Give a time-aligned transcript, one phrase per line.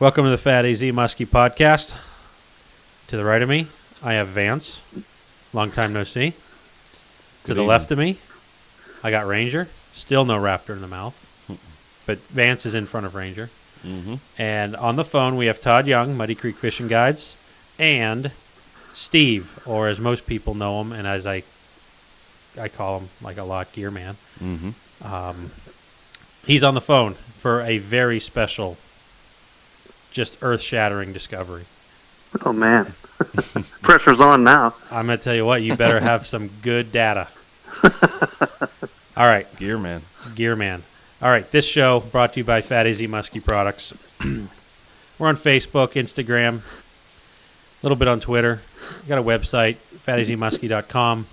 [0.00, 1.96] Welcome to the Fat AZ Muskie podcast.
[3.08, 3.66] To the right of me,
[4.02, 4.80] I have Vance.
[5.52, 6.30] Long time no see.
[6.30, 6.36] to
[7.44, 7.66] Good the evening.
[7.66, 8.18] left of me,
[9.02, 9.68] I got Ranger.
[9.92, 11.16] Still no raptor in the mouth.
[12.06, 13.50] But Vance is in front of Ranger.
[13.84, 14.14] Mm-hmm.
[14.38, 17.36] And on the phone, we have Todd Young, Muddy Creek Fishing Guides,
[17.78, 18.30] and
[18.94, 21.42] Steve, or as most people know him, and as I,
[22.60, 24.16] I call him like a lot, Gear Man.
[24.42, 25.12] Mm-hmm.
[25.12, 25.50] Um,
[26.46, 28.76] he's on the phone for a very special,
[30.18, 31.62] just earth-shattering discovery.
[32.44, 32.92] Oh man,
[33.82, 34.74] pressure's on now.
[34.90, 37.28] I'm gonna tell you what, you better have some good data.
[39.16, 40.02] All right, Gear man.
[40.34, 40.82] Gear Man.
[41.22, 43.94] All right, this show brought to you by Fat AZ Muskie Products.
[45.18, 48.60] We're on Facebook, Instagram, a little bit on Twitter.
[49.02, 51.26] We got a website, fatazmuskie.com.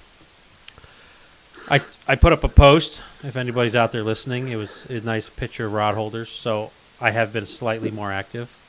[1.72, 3.02] I I put up a post.
[3.24, 6.30] If anybody's out there listening, it was a nice picture of rod holders.
[6.30, 6.70] So
[7.02, 8.62] I have been slightly more active.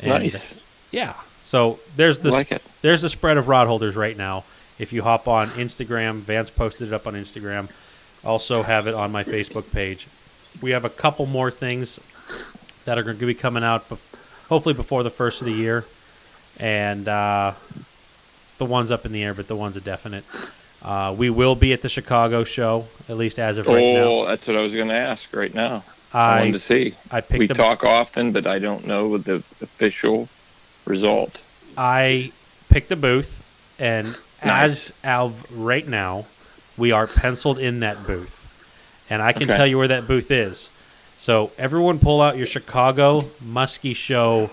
[0.00, 0.54] And, Nice.
[0.90, 1.14] Yeah.
[1.42, 4.44] So there's the like there's the spread of rod holders right now.
[4.78, 7.70] If you hop on Instagram, Vance posted it up on Instagram.
[8.24, 10.08] Also have it on my Facebook page.
[10.60, 12.00] We have a couple more things
[12.84, 13.84] that are going to be coming out,
[14.48, 15.84] hopefully before the first of the year,
[16.58, 17.52] and uh,
[18.58, 20.24] the ones up in the air, but the ones are definite.
[20.82, 24.28] Uh, we will be at the Chicago show, at least as of right oh, now.
[24.28, 25.84] that's what I was going to ask right now.
[26.16, 26.94] I, wanted to see.
[27.10, 30.28] I picked We talk often, but I don't know the official
[30.86, 31.40] result.
[31.76, 32.32] I
[32.70, 33.42] picked a booth,
[33.78, 34.92] and Nice.
[34.92, 36.24] as of right now,
[36.76, 38.32] we are penciled in that booth,
[39.10, 39.56] and I can Okay.
[39.56, 40.70] tell you where that booth is.
[41.18, 44.50] So everyone, pull out your Chicago Muskie Show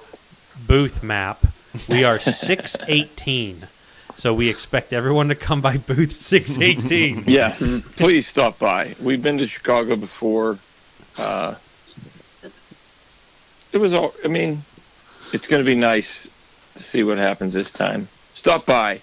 [0.68, 1.46] booth map.
[1.90, 3.68] We are six eighteen,
[4.16, 7.24] so we expect everyone to come by booth six eighteen.
[7.28, 8.96] Yes, please stop by.
[9.02, 10.58] We've been to Chicago before.
[11.18, 11.56] Uh,
[13.72, 14.14] it was all.
[14.24, 14.64] I mean,
[15.34, 16.28] it's going to be nice
[16.76, 18.08] to see what happens this time.
[18.34, 18.94] Stop by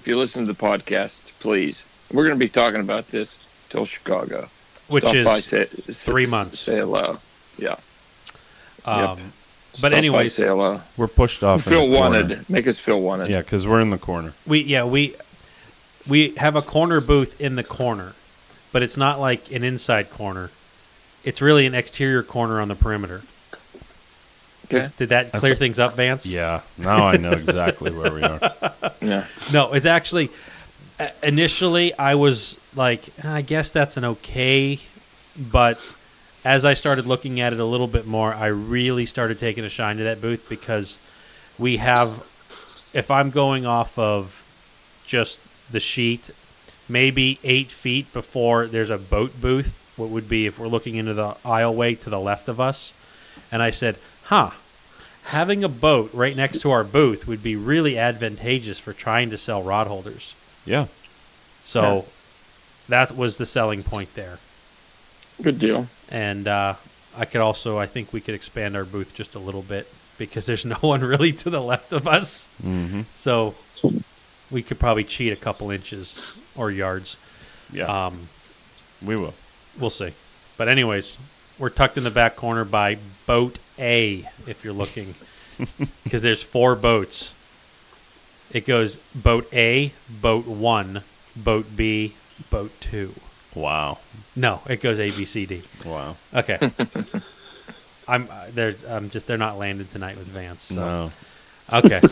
[0.00, 1.82] if you listen to the podcast, please.
[2.12, 3.38] We're going to be talking about this
[3.68, 4.48] till Chicago.
[4.88, 6.58] which Stop is by, say, three months.
[6.60, 7.18] Say hello.
[7.58, 7.72] Yeah.
[7.72, 7.76] um,
[8.84, 9.18] Stop
[9.80, 10.80] but by, anyways, say hello.
[10.96, 11.66] We're pushed off.
[11.66, 12.20] in Feel the corner.
[12.20, 12.50] wanted.
[12.50, 13.30] Make us feel wanted.
[13.30, 14.32] Yeah, because we're in the corner.
[14.46, 15.14] We yeah we
[16.08, 18.14] we have a corner booth in the corner,
[18.72, 20.50] but it's not like an inside corner.
[21.28, 23.20] It's really an exterior corner on the perimeter.
[24.64, 24.88] Okay.
[24.96, 26.24] Did that That's clear a- things up, Vance?
[26.24, 26.62] Yeah.
[26.78, 28.40] Now I know exactly where we are.
[29.02, 29.26] Yeah.
[29.52, 30.28] No, it's actually
[30.98, 34.80] uh, initially I was like, I guess that's an okay,
[35.38, 35.78] but
[36.44, 39.68] as I started looking at it a little bit more, I really started taking a
[39.68, 40.98] shine to that booth because
[41.58, 42.26] we have,
[42.92, 44.42] if I'm going off of
[45.06, 45.38] just
[45.70, 46.30] the sheet,
[46.88, 49.84] maybe eight feet before there's a boat booth.
[49.98, 52.92] What would be if we're looking into the aisleway to the left of us?
[53.50, 54.50] And I said, huh,
[55.24, 59.38] having a boat right next to our booth would be really advantageous for trying to
[59.38, 60.34] sell rod holders.
[60.64, 60.86] Yeah.
[61.64, 62.06] So
[62.88, 64.38] that was the selling point there.
[65.42, 65.86] Good deal.
[66.10, 66.74] And uh,
[67.16, 69.86] I could also, I think we could expand our booth just a little bit
[70.16, 72.48] because there's no one really to the left of us.
[72.64, 73.02] Mm-hmm.
[73.14, 73.54] So
[74.50, 77.16] we could probably cheat a couple inches or yards.
[77.72, 78.06] Yeah.
[78.06, 78.28] Um,
[79.04, 79.34] we will.
[79.78, 80.12] We'll see.
[80.56, 81.18] But anyways,
[81.58, 85.14] we're tucked in the back corner by boat A if you're looking
[86.04, 87.34] because there's four boats.
[88.50, 91.02] It goes boat A, boat 1,
[91.36, 92.14] boat B,
[92.50, 93.12] boat 2.
[93.54, 93.98] Wow.
[94.36, 95.62] No, it goes A B C D.
[95.84, 96.16] Wow.
[96.34, 96.58] Okay.
[98.08, 100.62] I'm uh, they're I'm just they're not landing tonight with Vance.
[100.62, 100.74] So.
[100.76, 101.12] No.
[101.72, 101.98] Okay.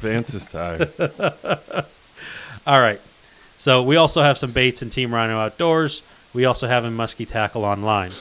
[0.00, 0.90] Vance is tired.
[2.66, 3.00] All right.
[3.58, 6.02] So we also have some baits in Team Rhino Outdoors.
[6.34, 8.12] We also have in Muskie Tackle online.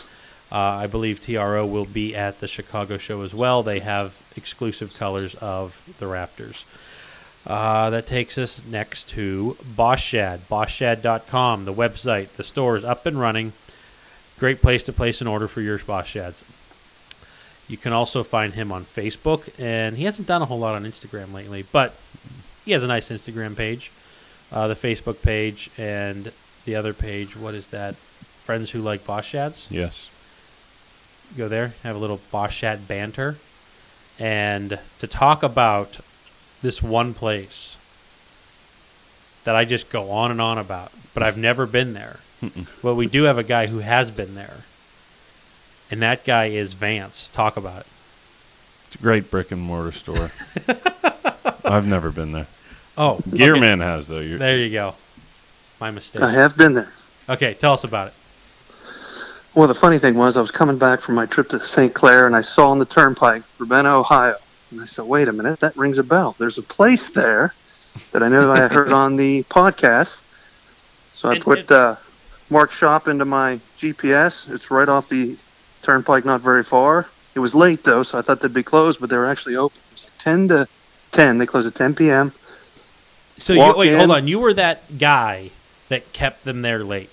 [0.51, 3.63] Uh, I believe TRO will be at the Chicago show as well.
[3.63, 6.65] They have exclusive colors of the Raptors.
[7.47, 12.29] Uh, that takes us next to Boss Shad, BossShad.com, the website.
[12.33, 13.53] The store is up and running.
[14.37, 16.43] Great place to place an order for your Boss Shads.
[17.67, 20.83] You can also find him on Facebook, and he hasn't done a whole lot on
[20.83, 21.95] Instagram lately, but
[22.65, 23.91] he has a nice Instagram page,
[24.51, 26.31] uh, the Facebook page, and
[26.65, 27.35] the other page.
[27.35, 27.95] What is that?
[27.95, 29.67] Friends who like Boss Shads.
[29.69, 30.09] yes.
[31.37, 33.37] Go there, have a little Boss Shad banter,
[34.19, 35.99] and to talk about
[36.61, 37.77] this one place
[39.45, 42.19] that I just go on and on about, but I've never been there.
[42.83, 44.65] Well, we do have a guy who has been there,
[45.89, 47.29] and that guy is Vance.
[47.29, 47.87] Talk about it.
[48.87, 50.31] It's a great brick and mortar store.
[51.63, 52.47] I've never been there.
[52.97, 53.85] Oh, Gearman okay.
[53.85, 54.19] Has though.
[54.19, 54.95] You're, There you go.
[55.81, 56.21] My mistake.
[56.21, 56.91] I have been there.
[57.27, 58.13] Okay, tell us about it.
[59.55, 61.93] Well, the funny thing was, I was coming back from my trip to St.
[61.93, 64.35] Clair, and I saw on the turnpike Ravenna, Ohio,
[64.69, 66.35] and I said, "Wait a minute, that rings a bell.
[66.37, 67.53] There's a place there
[68.13, 70.17] that I know I heard on the podcast."
[71.15, 71.95] So I And- put and- uh,
[72.49, 74.49] Mark Shop into my GPS.
[74.53, 75.35] It's right off the
[75.81, 77.07] turnpike, not very far.
[77.33, 79.79] It was late though, so I thought they'd be closed, but they were actually open.
[79.89, 80.67] It was like 10 to
[81.11, 81.37] 10.
[81.39, 82.33] They closed at 10 p.m.
[83.39, 83.97] So you, wait, in.
[83.97, 84.27] hold on.
[84.27, 85.49] You were that guy
[85.91, 87.09] that kept them there late.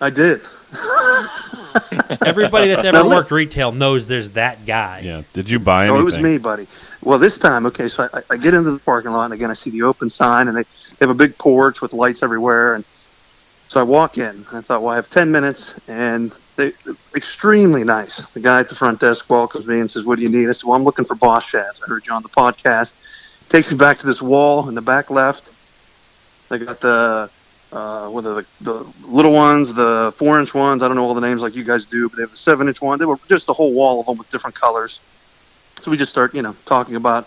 [0.00, 0.40] I did.
[2.24, 3.08] Everybody that's ever No.
[3.08, 5.00] worked retail knows there's that guy.
[5.04, 5.22] Yeah.
[5.32, 6.00] Did you buy Oh, anything?
[6.00, 6.66] it was me, buddy.
[7.02, 9.54] Well, this time, okay, so I, I get into the parking lot, and again, I
[9.54, 12.74] see the open sign, and they, they have a big porch with lights everywhere.
[12.74, 12.84] And
[13.68, 16.72] so I walk in, and I thought, well, I have 10 minutes, and they
[17.14, 18.16] extremely nice.
[18.32, 20.48] The guy at the front desk welcomes me and says, What do you need?
[20.48, 21.80] I said, Well, I'm looking for Boss Shads.
[21.82, 22.94] I heard you on the podcast.
[23.48, 25.48] Takes me back to this wall in the back left.
[26.48, 27.30] They got the
[27.72, 30.82] uh, are the, the little ones, the four inch ones.
[30.82, 32.68] I don't know all the names like you guys do, but they have a seven
[32.68, 32.98] inch one.
[32.98, 35.00] They were just a whole wall of them with different colors.
[35.80, 37.26] So we just start, you know, talking about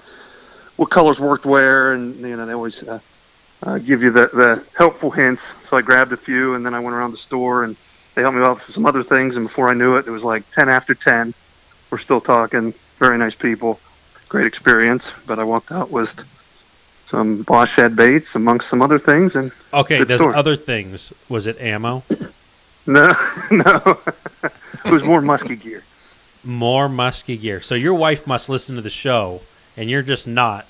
[0.77, 2.99] what colors worked where, and you know, they always uh,
[3.63, 5.53] uh, give you the, the helpful hints.
[5.63, 7.75] So I grabbed a few, and then I went around the store, and
[8.15, 9.37] they helped me out with some other things.
[9.37, 11.33] And before I knew it, it was like ten after ten.
[11.91, 12.73] We're still talking.
[12.97, 13.79] Very nice people,
[14.27, 15.13] great experience.
[15.27, 16.13] But I walked out with
[17.11, 20.33] some Boss Shad baits amongst some other things, and Okay, Good there's story.
[20.35, 21.13] other things.
[21.29, 22.03] Was it ammo?
[22.87, 23.13] no,
[23.51, 23.99] no,
[24.85, 25.83] it was more musky gear.
[26.43, 27.61] More musky gear.
[27.61, 29.41] So your wife must listen to the show,
[29.77, 30.65] and you're just not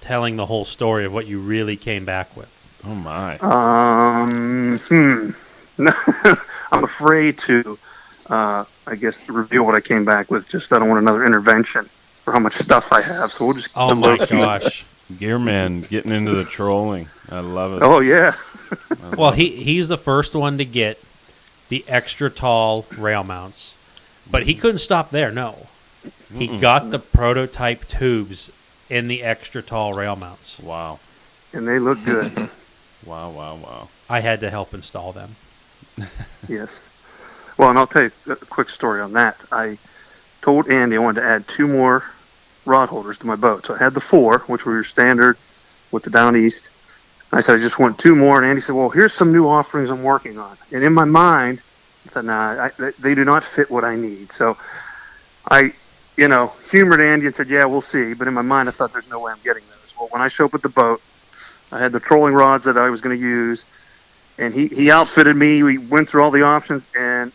[0.00, 2.50] telling the whole story of what you really came back with.
[2.86, 3.38] Oh my.
[3.38, 5.30] Um, hmm.
[5.78, 5.90] No,
[6.70, 7.78] I'm afraid to,
[8.28, 10.46] uh, I guess, reveal what I came back with.
[10.46, 11.86] Just I don't want another intervention
[12.24, 13.32] for how much stuff I have.
[13.32, 13.70] So we'll just.
[13.74, 14.84] Oh my gosh.
[15.12, 17.08] Gearman getting into the trolling.
[17.28, 17.82] I love it.
[17.82, 18.34] Oh yeah.
[19.16, 20.98] Well, he he's the first one to get
[21.68, 23.76] the extra tall rail mounts,
[24.30, 25.30] but he couldn't stop there.
[25.30, 25.66] No,
[26.32, 26.60] he Mm-mm.
[26.60, 28.50] got the prototype tubes
[28.88, 30.58] in the extra tall rail mounts.
[30.58, 31.00] Wow.
[31.52, 32.50] And they look good.
[33.04, 33.30] Wow.
[33.30, 33.56] Wow.
[33.56, 33.88] Wow.
[34.08, 35.34] I had to help install them.
[36.48, 36.80] yes.
[37.58, 39.36] Well, and I'll tell you a quick story on that.
[39.50, 39.76] I
[40.40, 42.04] told Andy I wanted to add two more
[42.64, 43.66] rod holders to my boat.
[43.66, 45.36] So I had the four, which were your standard
[45.90, 46.68] with the down east.
[47.30, 49.48] And I said I just want two more, and Andy said, "Well, here's some new
[49.48, 51.60] offerings I'm working on." And in my mind,
[52.06, 54.56] I thought, "Nah, I, they- do not fit what I need." So
[55.50, 55.72] I,
[56.16, 58.92] you know, humored Andy and said, "Yeah, we'll see." But in my mind, I thought,
[58.92, 61.00] "There's no way I'm getting those." Well, when I show up at the boat,
[61.72, 63.64] I had the trolling rods that I was going to use,
[64.38, 65.62] and he he outfitted me.
[65.62, 67.32] We went through all the options, and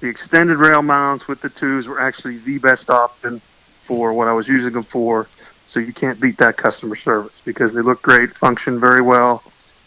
[0.00, 3.40] the extended rail mounts with the tubes were actually the best option
[3.86, 5.28] for what I was using them for.
[5.66, 9.42] So you can't beat that customer service because they look great, function very well,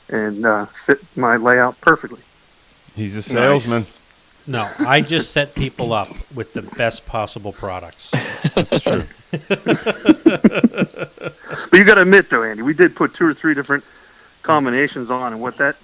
[0.10, 2.22] and uh, fit my layout perfectly.
[2.96, 3.86] He's a salesman.
[4.48, 8.12] No, I just set people up with the best possible products.
[8.56, 9.04] That's true.
[11.70, 13.84] But you got to admit, though, Andy, we did put two or three different
[14.42, 15.76] combinations on, and what that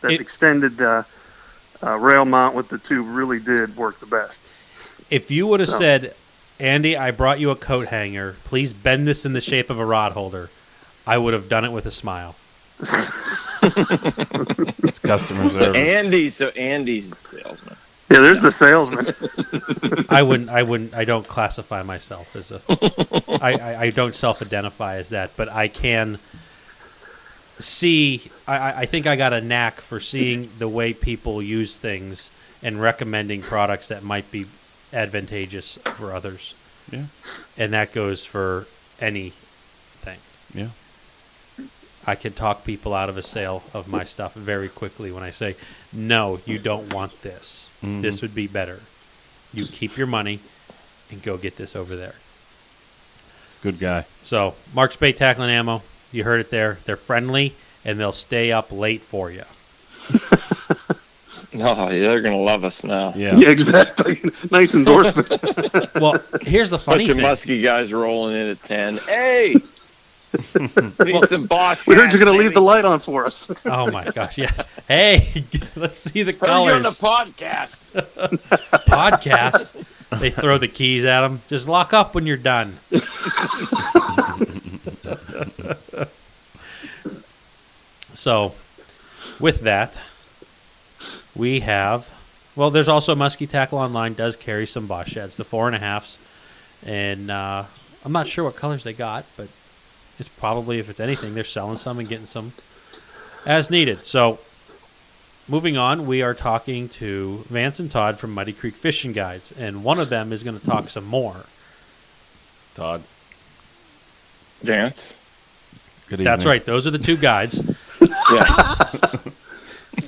[0.00, 1.02] that It- extended uh,
[1.82, 4.40] uh, rail mount with the tube really did work the best.
[5.10, 6.14] If you would have So- said,
[6.60, 8.36] Andy, I brought you a coat hanger.
[8.44, 10.50] Please bend this in the shape of a rod holder.
[11.06, 12.34] I would have done it with a smile.
[12.82, 15.76] It's customer service.
[15.76, 17.76] Andy, so Andy's the salesman.
[18.10, 19.06] Yeah, there's the salesman.
[20.08, 20.48] I wouldn't.
[20.48, 20.94] I wouldn't.
[20.94, 22.60] I don't classify myself as a.
[23.42, 26.18] I, I, I don't self-identify as that, but I can
[27.58, 28.30] see.
[28.46, 32.30] I, I- I think I got a knack for seeing the way people use things
[32.62, 34.46] and recommending products that might be
[34.92, 36.54] advantageous for others.
[36.90, 37.04] Yeah.
[37.58, 38.66] and that goes for
[38.98, 40.18] anything.
[40.54, 40.68] Yeah.
[42.06, 45.30] I can talk people out of a sale of my stuff very quickly when I
[45.30, 45.54] say,
[45.92, 47.68] "No, you don't want this.
[47.84, 48.00] Mhm.
[48.00, 48.80] This would be better.
[49.52, 50.40] You keep your money
[51.10, 52.14] and go get this over there."
[53.62, 54.06] Good guy.
[54.22, 56.78] So, Mark's Bait Tackling Ammo, you heard it there.
[56.86, 57.54] They're friendly
[57.84, 59.44] and they'll stay up late for you.
[61.54, 63.12] Oh, yeah, they're gonna love us now.
[63.16, 63.34] Yeah.
[63.36, 64.20] yeah, exactly.
[64.50, 65.28] nice endorsement.
[65.94, 67.22] Well, here's the funny Bunch of thing.
[67.26, 68.98] musky guys rolling in at ten.
[68.98, 69.54] Hey,
[70.54, 71.86] need some Bosch.
[71.86, 73.50] we heard you're going to leave the light on for us.
[73.64, 74.36] Oh my gosh!
[74.36, 74.50] Yeah.
[74.86, 76.98] Hey, let's see the Heard you on colors.
[76.98, 77.76] the podcast.
[78.86, 80.20] podcast.
[80.20, 81.40] They throw the keys at them.
[81.48, 82.76] Just lock up when you're done.
[88.14, 88.54] so,
[89.40, 90.00] with that,
[91.38, 92.08] we have.
[92.56, 95.78] Well, there's also Muskie Tackle Online does carry some Boss Shads, the four and a
[95.78, 96.18] halfs,
[96.84, 97.64] and uh,
[98.04, 99.48] I'm not sure what colors they got, but
[100.18, 102.52] it's probably if it's anything they're selling some and getting some
[103.46, 104.04] as needed.
[104.04, 104.40] So,
[105.48, 109.84] moving on, we are talking to Vance and Todd from Muddy Creek Fishing Guides, and
[109.84, 111.46] one of them is going to talk some more.
[112.74, 113.02] Todd.
[114.62, 115.16] Vance,
[116.08, 116.24] Good evening.
[116.24, 117.62] That's right; those are the two guides.
[118.30, 118.90] Yeah.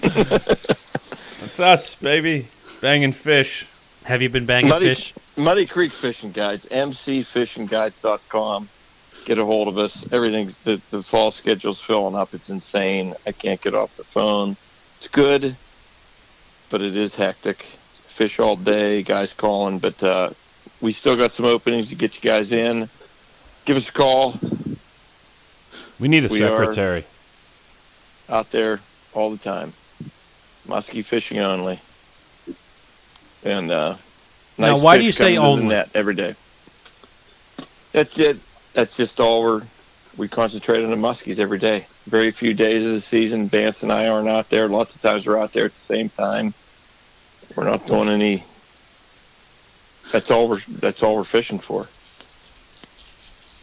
[1.50, 2.46] That's us, baby.
[2.80, 3.66] Banging fish.
[4.04, 5.12] Have you been banging Muddy- fish?
[5.36, 8.68] Muddy Creek Fishing Guides, mcfishingguides.com.
[9.24, 10.06] Get a hold of us.
[10.12, 12.34] Everything's the, the fall schedule's filling up.
[12.34, 13.16] It's insane.
[13.26, 14.56] I can't get off the phone.
[14.98, 15.56] It's good,
[16.70, 17.62] but it is hectic.
[17.64, 20.30] Fish all day, guys calling, but uh,
[20.80, 22.88] we still got some openings to get you guys in.
[23.64, 24.36] Give us a call
[25.98, 27.06] We need a We secretary.
[28.28, 28.78] out there
[29.14, 29.72] all the time.
[30.66, 31.80] Muskie fishing only.
[33.44, 33.96] And uh,
[34.58, 35.66] Now, nice why do fish you say coming to the only?
[35.74, 36.34] net every day.
[37.92, 38.38] That's it.
[38.74, 39.62] That's just all we're
[40.16, 41.86] we concentrate on the muskies every day.
[42.06, 44.68] Very few days of the season, Vance and I aren't out there.
[44.68, 46.52] Lots of times we're out there at the same time.
[47.56, 48.44] We're not doing any.
[50.12, 50.60] That's all we're.
[50.68, 51.88] That's all we're fishing for.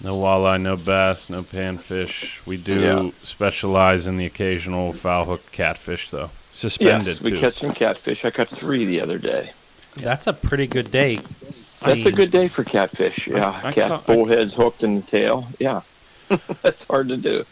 [0.04, 2.46] No walleye, no bass, no panfish.
[2.46, 3.10] We do Yeah.
[3.24, 6.30] specialize in the occasional foul hook catfish, though.
[6.58, 7.40] Suspended, yes, we too.
[7.40, 8.26] catch some catfish.
[8.26, 9.52] I caught three the other day.
[9.98, 11.18] That's a pretty good day.
[11.44, 13.28] That's a good day for catfish.
[13.28, 15.48] Yeah, I cat ca- I- bullheads hooked in the tail.
[15.60, 15.82] Yeah,
[16.64, 17.46] that's hard to do.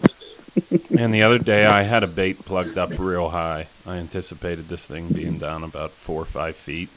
[0.97, 3.67] And the other day, I had a bait plugged up real high.
[3.85, 6.89] I anticipated this thing being down about four or five feet,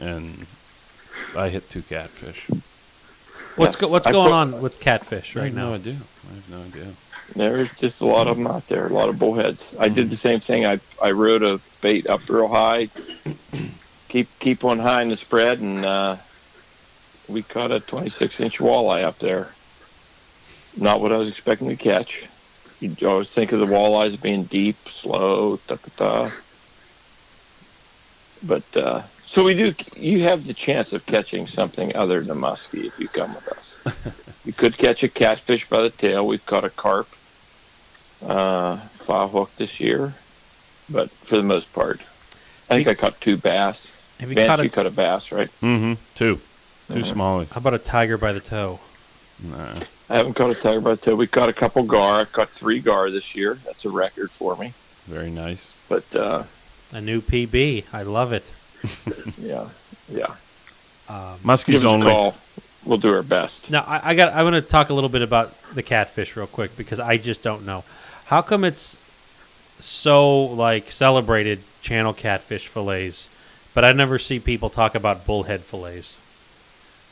[0.00, 0.46] and
[1.36, 2.46] I hit two catfish.
[3.56, 3.80] What's Yes.
[3.82, 5.74] go, what's I going put- on with catfish I right have no now?
[5.74, 5.96] idea.
[6.30, 6.92] I have no idea.
[7.36, 8.88] There's just a lot of them out there.
[8.88, 9.74] A lot of bullheads.
[9.78, 10.66] I did the same thing.
[10.66, 12.90] I I rode a bait up real high,
[14.08, 16.18] keep keep one high in the spread, and uh,
[17.28, 19.58] we caught a 26 inch walleye up there.
[20.74, 22.24] Not what I was expecting to catch.
[22.80, 26.32] You always think of the walleyes being deep, slow, da da da.
[28.42, 29.74] But uh, so we do.
[29.96, 33.80] You have the chance of catching something other than muskie if you come with us.
[34.44, 36.26] you could catch a catfish by the tail.
[36.26, 37.16] We've caught a carp,
[38.26, 40.14] uh, file hook this year,
[40.88, 42.00] but for the most part,
[42.70, 43.90] I think I caught two bass.
[44.20, 45.48] Have you Vance, caught a, you caught a bass, right?
[45.60, 45.94] Mm-hmm.
[46.14, 46.40] Two.
[46.88, 47.12] 2 Mhm.
[47.12, 47.48] smallies.
[47.52, 48.78] how about a tiger by the toe?
[49.42, 49.74] Nah.
[50.10, 51.16] I haven't caught a tiger by the tail.
[51.16, 52.20] We caught a couple gar.
[52.20, 53.54] I caught three gar this year.
[53.64, 54.74] That's a record for me.
[55.06, 55.72] Very nice.
[55.88, 56.44] But uh,
[56.92, 57.84] A new PB.
[57.92, 58.50] I love it.
[59.38, 59.68] yeah,
[60.08, 60.34] yeah.
[61.08, 62.06] Um, Give Muskies us a only.
[62.06, 62.36] call.
[62.84, 63.70] We'll do our best.
[63.70, 64.32] Now I, I got.
[64.34, 67.42] I want to talk a little bit about the catfish real quick because I just
[67.42, 67.84] don't know
[68.26, 68.98] how come it's
[69.78, 73.28] so like celebrated channel catfish fillets,
[73.74, 76.16] but I never see people talk about bullhead fillets.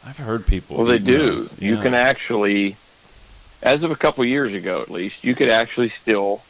[0.07, 0.77] I've heard people.
[0.77, 1.33] Well, they do.
[1.37, 1.61] those.
[1.61, 1.83] You Yeah.
[1.83, 2.77] can actually,
[3.63, 6.43] as of a couple years ago at least, you could actually still,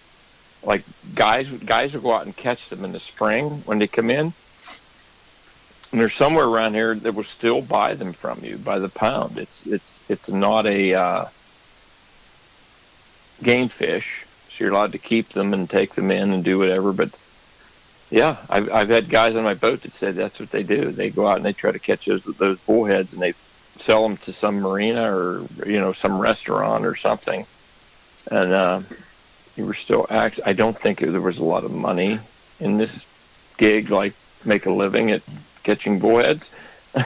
[0.62, 0.82] like
[1.14, 4.32] guys, guys will go out and catch them in the spring when they come in.
[5.92, 9.38] And there's somewhere around here that will still buy them from you by the pound.
[9.38, 11.24] It's it's it's not a uh,
[13.42, 14.29] game fish, so
[14.60, 16.92] you're allowed to keep them and take them in and do whatever.
[16.92, 17.10] But
[18.10, 20.90] yeah, I've I've had guys on my boat that said that's what they do.
[20.90, 23.34] They go out and they try to catch those those bullheads and they
[23.78, 27.46] sell them to some marina or you know some restaurant or something.
[28.30, 28.80] And uh,
[29.56, 30.40] you were still act.
[30.44, 32.18] I don't think there was a lot of money
[32.60, 33.04] in this
[33.56, 34.12] gig, like
[34.44, 35.22] make a living at
[35.62, 36.50] catching bullheads,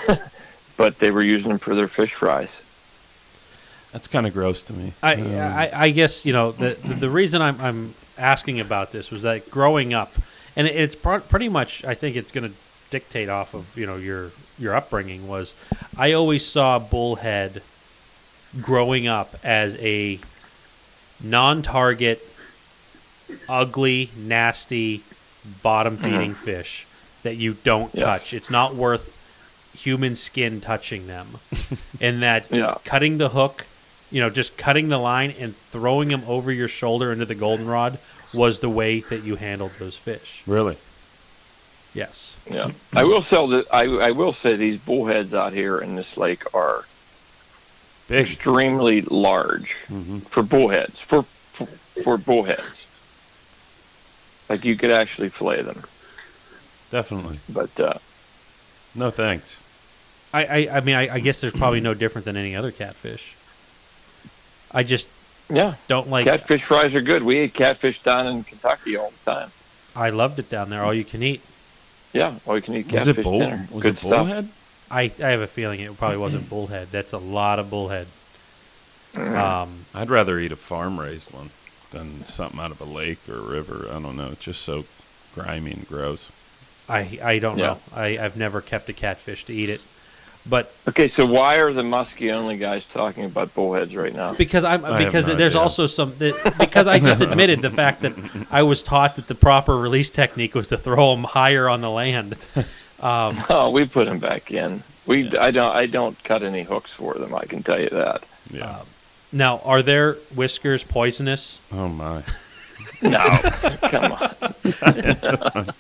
[0.77, 2.61] but they were using them for their fish fries.
[3.95, 4.93] That's kind of gross to me.
[5.05, 9.11] I, Um, I, I guess you know the the, reason I'm, I'm asking about this
[9.13, 10.13] was that growing up,
[10.57, 12.55] and it's pr- pretty much I think it's going to
[12.91, 15.55] dictate off of you know your your upbringing was
[15.97, 17.63] I always saw bullhead
[18.61, 20.19] growing up as a
[21.23, 22.21] non-target,
[23.49, 25.03] ugly, nasty,
[25.63, 26.87] bottom feeding fish
[27.23, 28.05] that you don't Yes.
[28.05, 28.35] touch.
[28.35, 29.13] It's not worth
[29.77, 31.39] human skin touching them,
[32.01, 32.75] and that Yeah.
[32.85, 33.67] cutting the hook,
[34.15, 37.99] you know, just cutting the line and throwing them over your shoulder into the goldenrod
[38.33, 40.45] was the way that you handled those fish.
[40.47, 40.77] Really?
[41.95, 42.37] Yes.
[42.49, 43.67] Yeah, I will sell the.
[43.73, 46.85] I I will say these bullheads out here in this lake are
[48.07, 48.27] Big.
[48.27, 51.67] extremely large hmm for bullheads for for,
[52.05, 52.87] for bullheads.
[54.49, 55.83] Like you could actually fillet them,
[56.93, 57.41] Definitely.
[57.49, 57.95] but uh,
[58.95, 59.61] No thanks.
[60.33, 63.34] I, I, I mean, I, I guess there's probably no different than any other catfish.
[64.75, 65.09] I just
[65.49, 66.27] yeah, don't like.
[66.27, 67.23] catfish fries are good.
[67.23, 69.51] We ate catfish down in Kentucky all the time.
[69.95, 70.83] I loved it down there.
[70.83, 71.41] All you can eat.
[72.13, 73.39] Yeah, or you can eat Was catfish it bull?
[73.41, 73.69] dinner.
[73.71, 74.11] Was good it stuff.
[74.11, 74.49] bullhead?
[74.91, 76.89] I, I have a feeling it probably wasn't bullhead.
[76.91, 78.07] That's a lot of bullhead.
[79.17, 81.51] Um, I'd rather eat a farm raised one
[81.93, 83.87] than something out of a lake or a river.
[83.91, 84.29] I don't know.
[84.33, 84.85] It's just so
[85.35, 86.31] grimy and gross.
[86.89, 87.67] I I don't Yeah.
[87.67, 87.79] know.
[87.95, 89.81] I I've never kept a catfish to eat it,
[90.49, 94.35] but Okay, so why are the muskie only guys talking about bullheads right now?
[94.35, 95.63] because I'm I because no there's idea.
[95.63, 98.13] also some that, because I just admitted the fact that
[98.51, 101.91] I was taught that the proper release technique was to throw them higher on the
[101.91, 102.37] land.
[103.01, 104.83] Um, Oh, we put them back in.
[105.07, 107.35] We I don't I don't cut any hooks for them.
[107.35, 108.23] I can tell you that.
[108.51, 108.81] Yeah.
[109.33, 111.59] now, are their whiskers poisonous?
[111.73, 112.23] oh my.
[113.03, 113.19] No,
[113.91, 114.35] come on.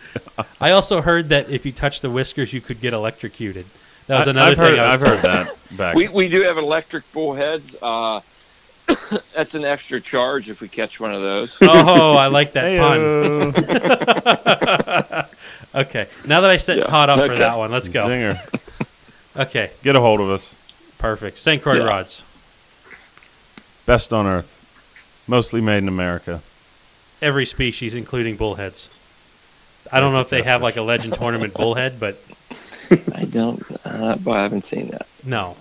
[0.61, 3.64] I also heard that if you touch the whiskers, you could get electrocuted.
[4.06, 5.94] That was I- another I've thing heard, I was I've heard that back.
[5.96, 7.75] We we do have electric bullheads.
[7.80, 8.20] Uh,
[9.34, 11.56] that's an extra charge if we catch one of those.
[11.62, 12.78] Oh, I like that
[13.64, 15.28] pun.
[15.75, 18.06] Okay, now that I set Yeah, Todd up for that one, let's go.
[18.06, 18.38] Zinger.
[19.37, 20.54] Okay, Get a hold of us.
[20.99, 21.38] perfect.
[21.38, 21.61] St.
[21.61, 21.87] Croix Yeah.
[21.87, 22.23] rods.
[23.84, 24.50] Best on earth.
[25.26, 26.42] Mostly made in America.
[27.20, 28.88] Every species, including bullheads.
[29.90, 32.23] I don't know if they have like a legend tournament bullhead, but
[33.14, 33.62] I don't.
[33.84, 35.06] Uh, but I haven't seen that.
[35.24, 35.56] no.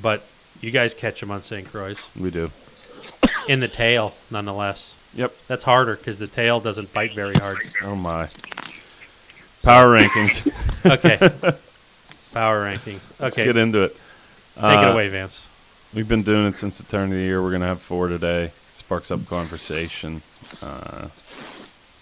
[0.00, 0.24] But
[0.60, 1.66] you guys catch them on St.
[1.66, 2.48] Croix We do.
[3.48, 4.94] in the tail, nonetheless.
[5.14, 5.32] Yep.
[5.48, 7.58] That's harder because the tail doesn't bite very hard.
[7.82, 8.28] Oh my.
[9.62, 10.46] Power rankings.
[10.86, 11.16] Okay.
[12.32, 13.12] Power rankings.
[13.12, 13.24] Okay.
[13.24, 13.90] Let's Okay, get take into it.
[14.54, 15.46] Take it Uh, away, Vance.
[15.92, 17.42] We've been doing it since the turn of the year.
[17.42, 18.52] We're gonna have four today.
[18.74, 20.22] Sparks up conversation.
[20.62, 21.08] Uh,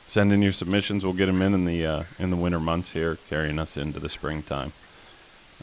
[0.08, 1.04] send in your submissions.
[1.04, 4.00] We'll get them in in the uh, in the winter months here, carrying us into
[4.00, 4.72] the springtime.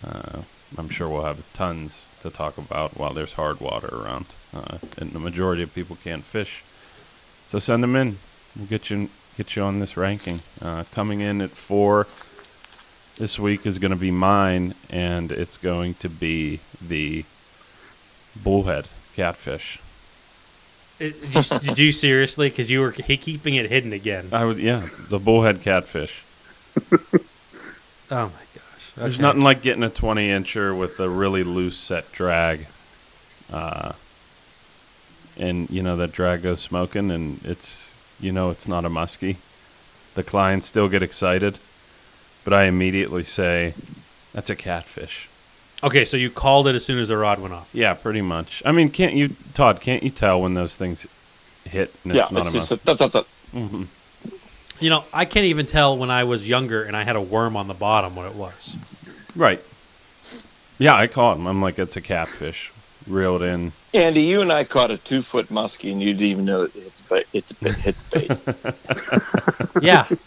[0.05, 0.43] Uh,
[0.77, 5.11] I'm sure we'll have tons to talk about while there's hard water around, uh, and
[5.11, 6.63] the majority of people can't fish.
[7.49, 8.17] So send them in.
[8.55, 10.39] We'll get you get you on this ranking.
[10.61, 12.07] Uh, coming in at four
[13.17, 17.25] this week is going to be mine, and it's going to be the
[18.35, 19.79] bullhead catfish.
[20.99, 22.49] It- did, you, did you seriously?
[22.49, 24.29] Because you were he- keeping it hidden again.
[24.31, 26.23] I was yeah, the bullhead catfish.
[28.11, 28.91] Oh my gosh.
[28.95, 32.67] There's nothing like getting a 20 incher with a really loose set drag.
[33.51, 33.93] Uh,
[35.37, 39.37] and you know that drag goes smoking, and it's you know it's not a muskie.
[40.13, 41.57] The clients still get excited,
[42.43, 43.73] but I immediately say
[44.33, 45.27] that's a catfish.
[45.85, 47.69] Okay, so you called it as soon as the rod went off.
[47.71, 48.63] Yeah, pretty much.
[48.65, 49.79] I mean, can't you, Todd?
[49.81, 51.05] Can't you tell when those things
[51.63, 52.77] hit and yeah, it's not it's a
[53.55, 53.85] Mhm.
[54.79, 57.55] You know, I can't even tell when I was younger and I had a worm
[57.55, 58.75] on the bottom what it was.
[59.35, 59.61] Right.
[60.79, 61.45] Yeah, I caught him.
[61.47, 62.71] I'm like, it's a catfish.
[63.07, 63.71] Reeled in.
[63.93, 66.71] Andy, you and I caught a two foot muskie, and you didn't even know it
[66.73, 67.27] hit the bait.
[67.61, 68.19] It hit the
[69.75, 69.83] bait.
[69.83, 70.17] Yeah, I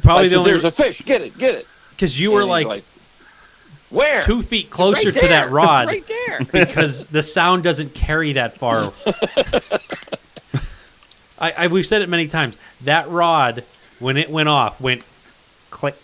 [0.00, 1.02] probably the said, only "There's a fish.
[1.02, 2.84] Get it, get it." because you And were he's like,
[3.94, 6.40] "Where?" two feet closer Right to that rod right there.
[6.52, 8.92] because the sound doesn't carry that far.
[11.38, 12.56] I, I we've said it many times.
[12.82, 13.64] That rod,
[13.98, 15.02] when it went off, went
[15.70, 15.96] click.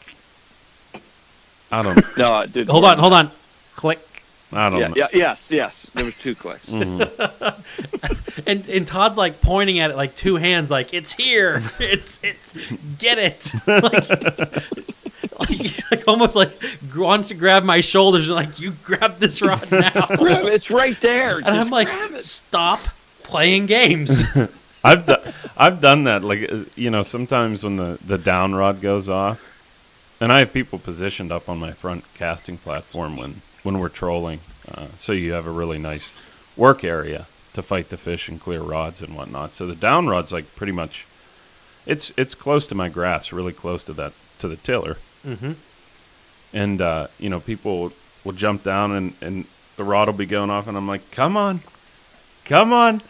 [1.70, 1.98] I don't.
[2.16, 2.70] No, it didn't.
[2.70, 3.30] Hold on, hold on,
[3.76, 4.00] click.
[4.52, 4.94] I don't Yeah, know.
[4.96, 5.86] yeah, yes, yes.
[5.94, 6.66] There was two clicks.
[6.66, 8.42] Mhm.
[8.46, 12.52] And and Todd's like pointing at it like two hands, like it's here, it's it's
[12.98, 14.99] get it, like,
[15.58, 16.52] like, like almost like
[16.94, 21.38] wants to grab my shoulders and like you grab this rod now, it's right there.
[21.38, 21.88] and I'm like
[22.22, 22.80] stop
[23.22, 24.24] playing games.
[24.84, 25.34] I've done.
[25.56, 26.24] I've done that.
[26.24, 29.46] Like uh, you know, sometimes when the the down rod goes off,
[30.20, 34.40] and I have people positioned up on my front casting platform when when we're trolling,
[34.72, 36.10] uh, so you have a really nice
[36.56, 39.52] work area to fight the fish and clear rods and whatnot.
[39.52, 41.06] So the down rod's like pretty much,
[41.86, 44.96] it's it's close to my graphs, really close to that to the tiller.
[45.26, 45.52] Mm-hmm.
[46.52, 47.92] and uh, you know people
[48.24, 49.44] will jump down and, and
[49.76, 51.60] the rod will be going off and i'm like come on
[52.44, 53.00] come on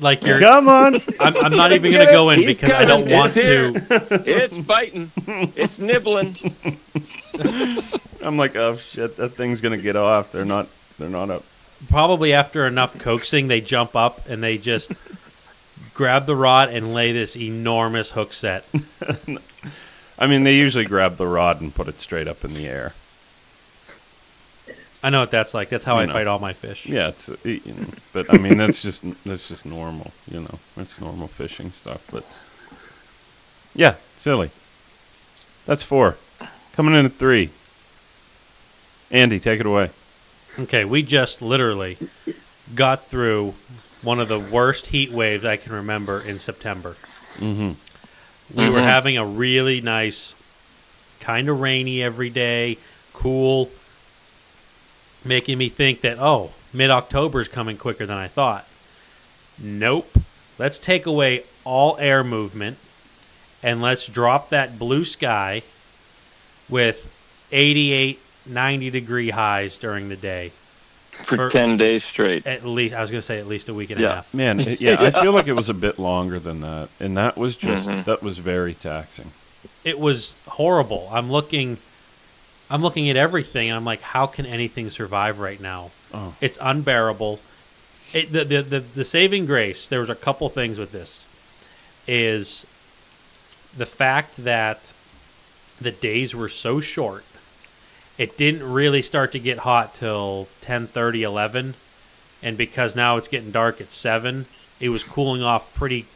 [0.00, 3.08] Like you're, come on I'm, I'm not even gonna go in He's because I don't
[3.10, 4.22] want It's to.
[4.26, 5.10] It's biting.
[5.26, 6.36] It's nibbling.
[8.22, 11.42] i'm like oh shit that thing's gonna get off they're not they're not up
[11.88, 14.92] Probably after enough coaxing, they jump up and they just
[15.94, 18.64] grab the rod and lay this enormous hook set.
[20.18, 22.92] i mean they usually grab the rod and put it straight up in the air
[25.04, 25.68] I know what that's like.
[25.68, 26.12] That's how You I know.
[26.12, 26.86] fight all my fish.
[26.86, 31.00] yeah it's you know, but i mean that's just that's just normal you know that's
[31.00, 32.24] normal fishing stuff but
[33.74, 34.50] yeah silly
[35.66, 36.16] that's four
[36.74, 37.50] coming in at three
[39.10, 39.90] andy take it away
[40.58, 41.96] Okay, we just literally
[42.74, 43.54] got through
[44.02, 46.94] one of the worst heat waves I can remember in September.
[47.38, 47.70] mm-hmm
[48.54, 48.84] We were Mhm.
[48.84, 50.34] having a really nice,
[51.20, 52.78] kind of rainy every day,
[53.14, 53.70] cool,
[55.24, 58.66] making me think that, oh, mid October is coming quicker than I thought.
[59.58, 60.18] Nope.
[60.58, 62.76] Let's take away all air movement
[63.62, 65.62] and let's drop that blue sky
[66.68, 67.08] with
[67.52, 70.52] 88, 90 degree highs during the day.
[71.12, 72.46] For For- ten days straight.
[72.46, 74.14] At least, I was going to say at least a week and a Yeah.
[74.16, 74.34] half.
[74.34, 77.36] Man, it- yeah, I feel like it was a bit longer than that, and that
[77.36, 78.04] was just Mhm.
[78.04, 79.32] that was very taxing.
[79.84, 81.08] It was horrible.
[81.12, 81.76] I'm looking,
[82.70, 85.90] I'm looking at everything, and I'm like, how can anything survive right now?
[86.14, 87.40] Oh, It's unbearable.
[88.12, 91.26] It, the, the, the, the saving grace, there was a couple things with this,
[92.06, 92.66] is
[93.76, 94.92] the fact that
[95.80, 97.24] the days were so short.
[98.22, 101.74] It didn't really start to get hot till 10:30, 11,
[102.40, 104.46] and because now it's getting dark at 7,
[104.78, 106.06] it was cooling off pretty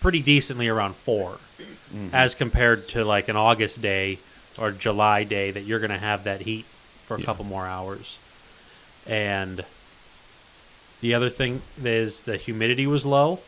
[0.00, 2.14] pretty decently around 4 mm-hmm.
[2.14, 4.20] as compared to like an August day
[4.56, 6.64] or July day that you're going to have that heat
[7.06, 7.26] for a Yeah.
[7.26, 8.18] couple more hours.
[9.04, 9.64] And
[11.00, 13.40] the other thing is the humidity was low.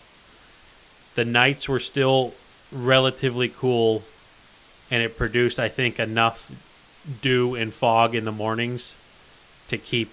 [1.15, 2.35] The nights were still
[2.73, 4.03] relatively cool,
[4.91, 6.51] and it produced, I think, enough
[7.23, 8.95] dew and fog in the mornings
[9.69, 10.11] to keep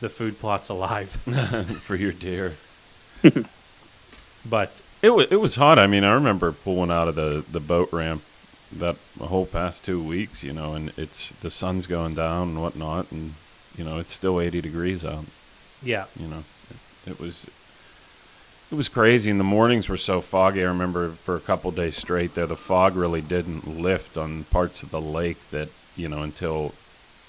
[0.00, 1.10] the food plots alive.
[1.82, 2.56] for your deer.
[4.48, 5.78] But It was it was hot.
[5.78, 8.22] I mean, I remember pulling out of the, the boat ramp
[8.72, 13.10] that whole past two weeks, you know, and it's the sun's going down and whatnot,
[13.12, 13.34] and
[13.76, 15.26] you know it's still eighty degrees out.
[15.82, 17.46] yeah, You know, it, it was
[18.70, 19.30] it was crazy.
[19.30, 20.62] And the mornings were so foggy.
[20.62, 24.82] I remember for a couple days straight there, the fog really didn't lift on parts
[24.82, 26.74] of the lake that you know until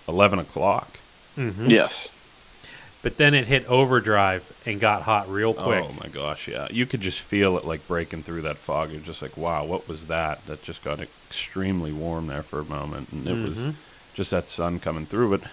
[0.07, 0.97] eleven o'clock.
[1.35, 2.09] hmm Yes.
[3.03, 5.83] but then it hit overdrive and got hot real quick.
[5.87, 6.67] Oh my gosh, yeah.
[6.69, 8.91] You could just feel it like breaking through that fog.
[8.91, 10.45] You're just like, wow, what was that?
[10.45, 13.45] That just got extremely warm there for a moment, and it Mhm.
[13.65, 13.75] was
[14.13, 15.35] just that sun coming through.
[15.37, 15.49] But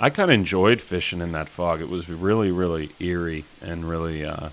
[0.00, 1.80] I kind of enjoyed fishing in that fog.
[1.80, 4.24] It was really, really eerie and really.
[4.24, 4.50] Uh,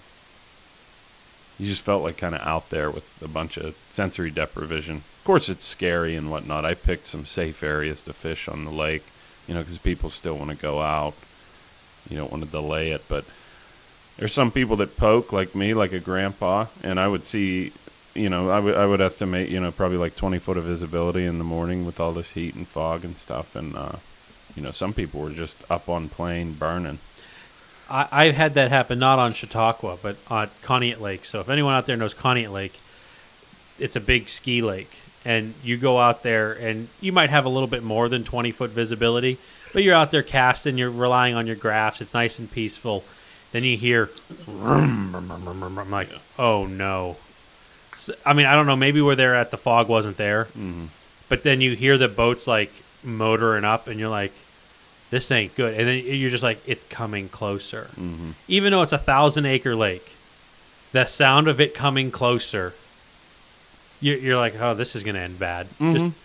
[1.57, 5.03] you just felt like kind of out there with a bunch of sensory deprivation.
[5.25, 6.65] Course, it's scary and whatnot.
[6.65, 9.03] I picked some safe areas to fish on the lake,
[9.47, 11.15] you know, because people still want to go out.
[12.07, 13.25] You don't want to delay it, but
[14.17, 17.73] there's some people that poke like me, like a grandpa, and I would see,
[18.13, 21.25] you know, I would I would estimate, you know, probably like 20 foot of visibility
[21.25, 23.95] in the morning with all this heat and fog and stuff, and uh,
[24.55, 26.99] you know, some people were just up on plane burning.
[27.89, 31.25] I, I've had that happen not on Chautauqua, but on Conneaut Lake.
[31.25, 32.79] So if anyone out there knows Conneaut Lake,
[33.79, 37.49] it's a big ski lake, and you go out there, and you might have a
[37.49, 39.37] little bit more than twenty foot visibility,
[39.73, 41.99] but you're out there casting, you're relying on your graphs.
[42.01, 43.03] It's nice and peaceful.
[43.51, 44.09] Then you hear.
[44.47, 47.17] I'm like, oh no.
[47.95, 48.75] So, I mean, I don't know.
[48.75, 50.85] Maybe where they're at, the fog wasn't there, Mm-hmm.
[51.29, 52.71] but then you hear the boats like
[53.03, 54.33] motoring up, and you're like,
[55.11, 55.73] this ain't good.
[55.79, 58.31] And then you're just like, it's coming closer Mm-hmm.
[58.47, 60.11] even though it's a thousand acre lake,
[60.91, 62.73] the sound of it coming closer,
[64.05, 65.67] you're, you're like, oh, this is going to end bad.
[65.79, 65.93] Mhm.
[65.93, 66.15] Just,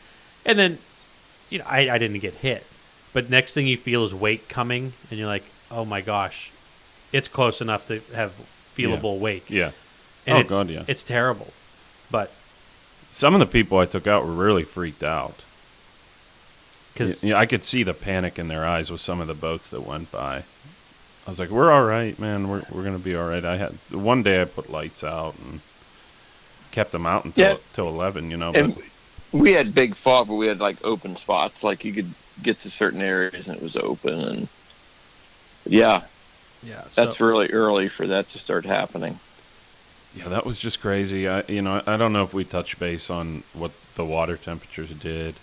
[0.46, 0.78] and then,
[1.50, 2.64] you know, I, I didn't get hit,
[3.12, 6.50] but next thing you feel is wake coming, and you're like, oh my gosh,
[7.12, 8.32] it's close enough to have
[8.76, 9.50] feelable wake.
[9.50, 9.70] Yeah.
[10.26, 10.84] And Oh, it's, God, yeah.
[10.86, 11.52] It's terrible,
[12.10, 12.30] but
[13.12, 15.42] Some of the people I took out were really freaked out.
[16.92, 19.68] because yeah, I could see the panic in their eyes with some of the boats
[19.70, 20.44] that went by.
[21.26, 22.48] I was like, "We're all right, man.
[22.48, 25.60] We're we're gonna be all right." I had one day I put lights out and
[26.70, 27.56] kept them out until Yeah.
[27.72, 28.30] till eleven.
[28.30, 28.76] You know, but And
[29.32, 31.62] we had big fog, but we had like open spots.
[31.62, 34.14] Like you could get to certain areas and it was open.
[34.20, 34.48] And
[35.66, 36.02] yeah,
[36.62, 39.18] yeah, that's really early for that to start happening.
[40.16, 41.28] yeah, that was just crazy.
[41.28, 44.90] I you know I don't know if we touched base on what the water temperatures
[44.90, 45.34] did,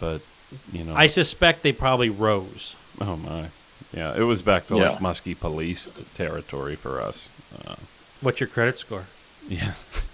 [0.00, 0.20] but
[0.72, 2.74] you know, I suspect they probably rose.
[3.00, 3.48] oh my,
[3.92, 4.90] yeah, it was back to Yeah.
[4.90, 7.28] like musky police territory for us.
[7.66, 7.76] Uh,
[8.20, 9.04] What's your credit score?
[9.48, 9.74] Yeah.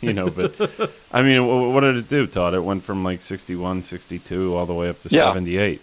[0.00, 2.54] you know, but I mean, what did it do, Todd?
[2.54, 5.24] It went from like 61, 62 all the way up to Yeah.
[5.32, 5.80] 78.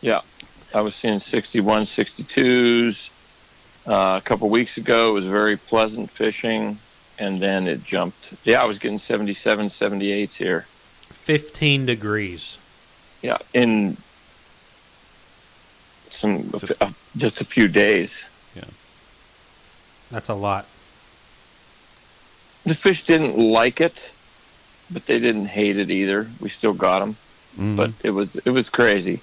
[0.00, 0.20] Yeah,
[0.74, 3.10] I was seeing 61, 62s.
[3.86, 6.78] Uh, a couple weeks ago, it was very pleasant fishing,
[7.18, 8.32] and then it jumped.
[8.44, 10.66] Yeah, I was getting 77, 78s here.
[11.10, 12.58] 15 degrees.
[13.22, 13.96] Yeah, in
[16.10, 18.24] some So- uh, just a few days.
[18.54, 18.64] Yeah,
[20.10, 20.66] that's a lot.
[22.66, 24.10] The fish didn't like it,
[24.90, 26.28] but they didn't hate it either.
[26.40, 27.16] We still got them,
[27.58, 27.76] Mhm.
[27.76, 29.20] but it was it was crazy.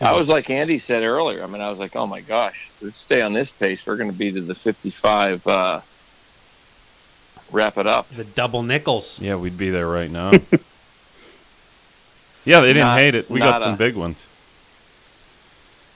[0.00, 1.42] I was like Andy said earlier.
[1.42, 3.96] I mean, I was like, oh my gosh, if we stay on this pace, we're
[3.96, 5.44] going to be to the 55.
[5.46, 5.80] Uh,
[7.50, 8.08] wrap it up.
[8.14, 9.18] The double nickels.
[9.20, 10.30] yeah, we'd be there right now.
[12.44, 13.28] yeah, they didn't Not- hate it.
[13.28, 14.24] We got some a- big ones.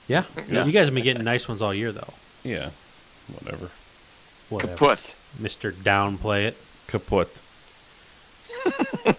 [0.09, 0.25] Yeah.
[0.51, 0.64] Yeah.
[0.66, 2.12] You guys have been getting nice ones all year, though.
[2.42, 2.70] Yeah,
[3.40, 3.70] whatever.
[4.51, 4.72] Whatever.
[4.77, 5.14] Kaput.
[5.40, 5.73] Mr.
[5.73, 6.57] Downplay it.
[6.88, 7.29] Kaput.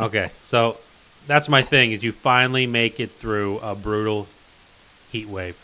[0.00, 0.76] Okay, so
[1.28, 1.92] that's my thing.
[1.92, 4.26] Is you finally make it through a brutal
[5.12, 5.56] heat wave.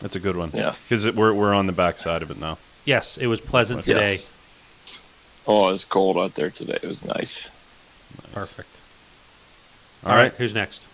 [0.00, 0.50] That's a good one.
[0.54, 0.88] Yes.
[0.88, 2.58] Because we're we're on the backside of it now.
[2.84, 3.84] Yes, it was pleasant Yes.
[3.84, 4.12] today.
[4.12, 4.30] Yes.
[5.48, 6.78] Oh, it was cold out there today.
[6.80, 7.50] It was nice.
[8.32, 8.68] Perfect.
[10.06, 10.32] All right.
[10.34, 10.86] who's next?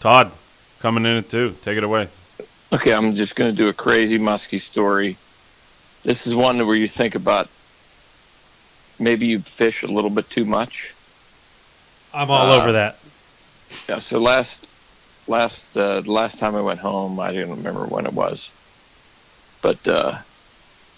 [0.00, 0.32] Todd,
[0.80, 1.54] coming in at two.
[1.62, 2.08] Take it away.
[2.72, 5.18] Okay, I'm just going to do a crazy musky story.
[6.04, 7.48] This is one where you think about
[8.98, 10.92] maybe you fish a little bit too much.
[12.12, 12.98] I'm all Uh, over that.
[13.88, 14.00] Yeah.
[14.00, 14.66] So last
[15.26, 18.50] last uh, last time I went home, I didn't remember when it was,
[19.62, 20.18] but uh,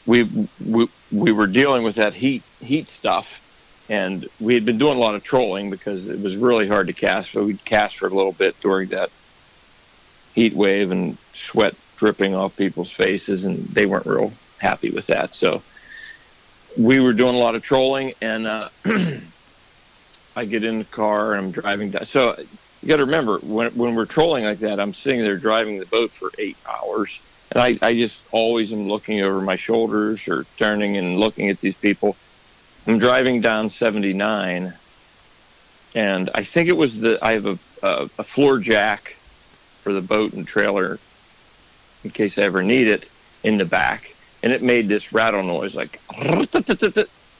[0.06, 0.28] we
[0.64, 3.40] we we were dealing with that heat heat stuff,
[3.88, 6.92] and we had been doing a lot of trolling because it was really hard to
[6.92, 7.32] cast.
[7.32, 9.10] So we'd cast for a little bit during that
[10.34, 14.32] heat wave and sweat dripping off people's faces, and they weren't real
[14.64, 15.34] happy with that.
[15.34, 15.62] So
[16.76, 18.68] we were doing a lot of trolling, and uh,
[20.36, 22.06] I get in the car and I'm driving down.
[22.06, 22.34] So
[22.80, 25.86] you got to remember when when we're trolling like that, I'm sitting there driving the
[25.86, 27.20] boat for eight hours,
[27.52, 31.60] and I I just always am looking over my shoulders or turning and looking at
[31.60, 32.16] these people.
[32.86, 34.74] I'm driving down 79,
[35.94, 39.14] and I think it was the I have a a, a floor jack
[39.82, 40.98] for the boat and trailer
[42.02, 43.08] in case I ever need it
[43.44, 44.13] in the back,
[44.44, 45.98] and it made this rattle noise like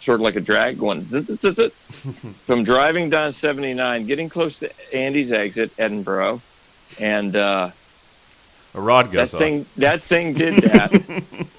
[0.00, 1.06] sort of like a drag going.
[2.48, 6.40] I'm driving down 79, getting close to Andy's exit, Edinboro,
[6.98, 7.70] and uh,
[8.74, 9.38] A rod that goes off.
[9.40, 10.92] thing that thing did that,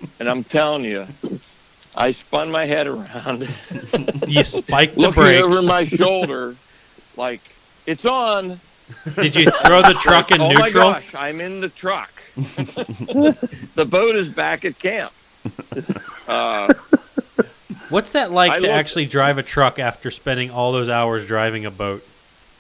[0.20, 1.06] and I'm telling you,
[1.96, 3.48] I spun my head around,
[4.28, 5.46] You spiked the looking brakes.
[5.46, 6.56] over my shoulder,
[7.16, 7.42] like
[7.86, 8.60] it's on.
[9.16, 10.64] Did you throw the truck in oh neutral?
[10.92, 12.12] my gosh, I'm in the truck.
[12.36, 15.12] the boat is back at camp.
[16.28, 16.74] Uh,
[17.90, 21.28] What's that like I to looked- actually drive a truck after spending all those hours
[21.28, 22.04] driving a boat?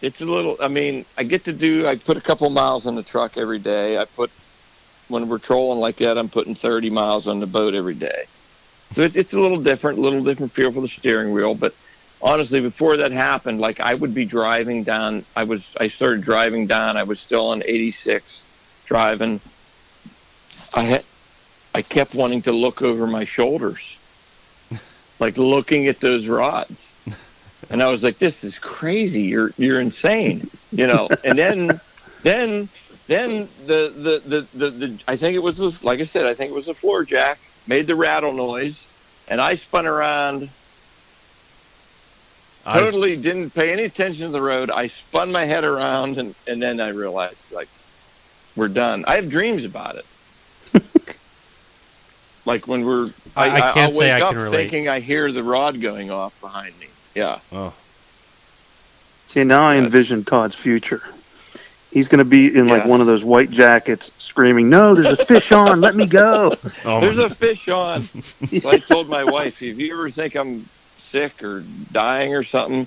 [0.01, 2.95] it's a little i mean i get to do i put a couple miles on
[2.95, 3.97] the truck every day.
[3.97, 4.29] I put
[5.07, 8.25] when we're trolling like that i'm putting 30 miles on the boat every day.
[8.93, 11.73] So it's, it's a little different a little different feel for the steering wheel but
[12.21, 16.67] honestly before that happened like i would be driving down i was i started driving
[16.67, 18.43] down i was still on 86
[18.85, 19.39] driving.
[20.73, 21.05] I had
[21.75, 23.99] i kept wanting to look over my shoulders
[25.19, 26.95] like looking at those rods
[27.69, 29.23] and I was like, "This is crazy.
[29.23, 31.09] You're you're insane," you know.
[31.23, 31.81] And then,
[32.23, 32.69] then,
[33.07, 36.35] then the the the the, the I think it was the- like I said, I
[36.35, 38.89] think it was a floor jack made the rattle noise,
[39.27, 40.49] and I spun around.
[42.65, 44.71] I- Totally didn't pay any attention to the road.
[44.71, 47.69] I spun my head around, and and then I realized like,
[48.55, 49.05] we're done.
[49.07, 50.05] I have dreams about it.
[52.45, 54.57] Like when we're, I- I can't I'll say wake I up can relate.
[54.57, 56.87] thinking I hear the rod going off behind me.
[57.13, 57.39] Yeah.
[57.51, 57.73] Oh,
[59.27, 61.01] See, now I envision Todd's future.
[61.91, 62.89] He's going to be in like Yeah.
[62.89, 65.79] one of those white jackets, screaming, "No, there's a fish on!
[65.81, 66.55] Let me go!"
[66.85, 68.07] oh There's a fish on.
[68.61, 70.67] So I told my wife, if you ever think I'm
[70.99, 72.85] sick or dying or something,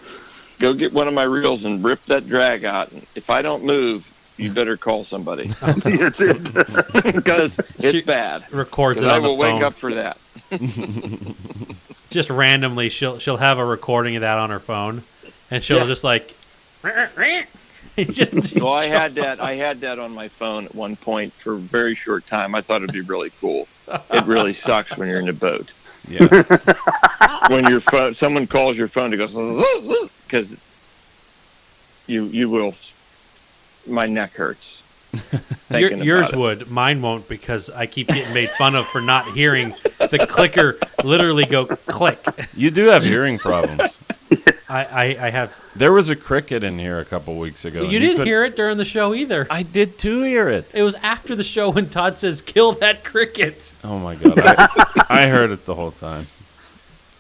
[0.59, 2.93] go get one of my reels and rip that drag out.
[2.93, 4.07] And if I don't move,
[4.39, 6.43] you better call somebody That's it.
[7.15, 8.51] because She- it's bad.
[8.53, 10.17] Records it 'Cause I on the will wake up for that.
[12.11, 15.03] Just randomly, she'll she'll have a recording of that on her phone,
[15.51, 15.87] and she'll Yeah.
[15.87, 16.35] just like,
[17.99, 19.41] just Well, I had that.
[19.41, 22.55] I had that on my phone at one point for a very short time.
[22.55, 23.69] I thought it'd be really cool.
[24.11, 25.71] It really sucks when you're in a boat.
[26.09, 26.27] yeah.
[27.49, 29.27] when your phone, someone calls your phone to go
[30.27, 30.57] because
[32.07, 32.75] you you will.
[33.87, 34.83] My neck hurts.
[35.71, 36.39] Your, yours about it.
[36.39, 40.79] would, mine won't, because I keep getting made fun of for not hearing the clicker
[41.03, 42.19] literally go click.
[42.55, 43.99] You do have hearing problems.
[44.69, 45.57] I, I, I have.
[45.75, 47.83] There was a cricket in here a couple weeks ago.
[47.85, 49.47] you didn't could- hear it during the show either.
[49.51, 50.67] I did too hear it.
[50.75, 55.05] It was after the show when Todd says, "Kill that cricket." Oh my god, I,
[55.09, 56.27] I heard it the whole time.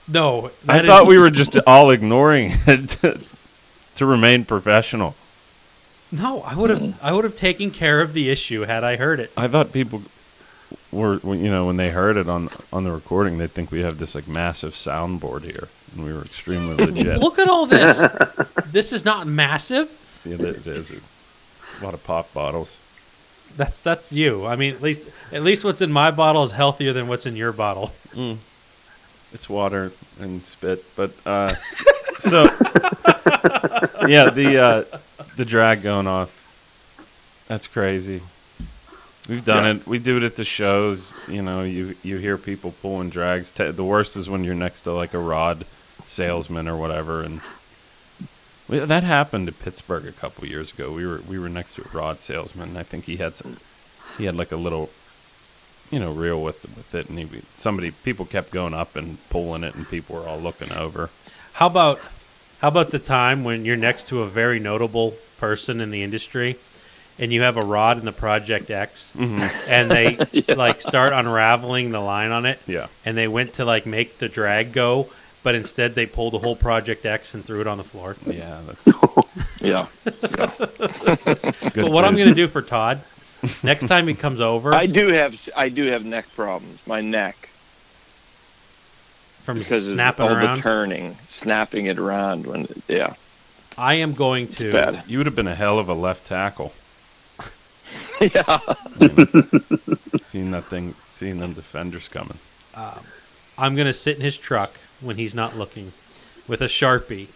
[0.07, 3.18] No, I that is- thought we were just all ignoring it to,
[3.97, 5.14] to remain professional.
[6.11, 6.81] No, I would have.
[6.81, 6.90] Hmm.
[7.03, 9.31] I would have taken care of the issue had I heard it.
[9.37, 10.03] I thought people
[10.90, 13.99] were, you know, when they heard it on on the recording, they'd think we have
[13.99, 17.18] this like massive soundboard here, and we were extremely legit.
[17.21, 17.99] Look at all this.
[18.66, 19.90] this is not massive.
[20.25, 22.79] yeah, it is a lot of pop bottles.
[23.57, 24.47] That's that's you.
[24.47, 27.37] I mean, at least at least what's in my bottle is healthier than what's in
[27.37, 27.88] your bottle.
[28.14, 28.35] Hmm.
[29.33, 31.55] It's water and spit, but uh,
[32.19, 32.45] so
[34.07, 34.99] yeah, the uh,
[35.37, 36.35] the drag going off.
[37.47, 38.23] That's crazy.
[39.29, 39.81] We've done Yeah.
[39.83, 39.87] it.
[39.87, 41.12] We do it at the shows.
[41.29, 43.51] You know, you you hear people pulling drags.
[43.53, 45.67] The worst is when you're next to like a rod
[46.07, 47.41] salesman or whatever, and
[48.69, 50.91] Well, that happened to Pittsburgh a couple years ago.
[50.93, 52.77] We were we were next to a rod salesman.
[52.77, 53.59] I think he had some.
[54.17, 54.88] He had like a little,
[55.90, 59.64] you know, real with with it, and he somebody people kept going up and pulling
[59.64, 61.11] it, and people were all looking over.
[61.55, 62.01] How about
[62.61, 66.57] how about the time when you're next to a very notable person in the industry
[67.20, 69.40] and you have a rod in the Project X mm-hmm.
[69.68, 70.16] and they
[70.55, 74.29] like start unraveling the line on it Yeah, and they went to like make the
[74.29, 75.09] drag go
[75.42, 78.16] but instead they pulled the whole Project X and threw it on the floor.
[78.27, 79.29] yeah, that's cool.
[79.61, 79.87] Yeah.
[80.05, 81.74] good.
[81.74, 83.01] But what I'm going to do for Todd
[83.62, 86.85] next time he comes over I do have I do have neck problems.
[86.87, 87.48] My neck
[89.48, 93.14] from because snapping of all around, the turning, snapping it around when yeah.
[93.79, 95.05] I am going to Bad.
[95.07, 96.74] You would have been a hell of a left tackle.
[98.20, 98.59] yeah.
[100.20, 102.37] Seeing that thing, seeing them defenders coming.
[102.74, 103.01] Um,
[103.57, 105.92] I'm going to sit in his truck when he's not looking
[106.46, 107.29] with a Sharpie.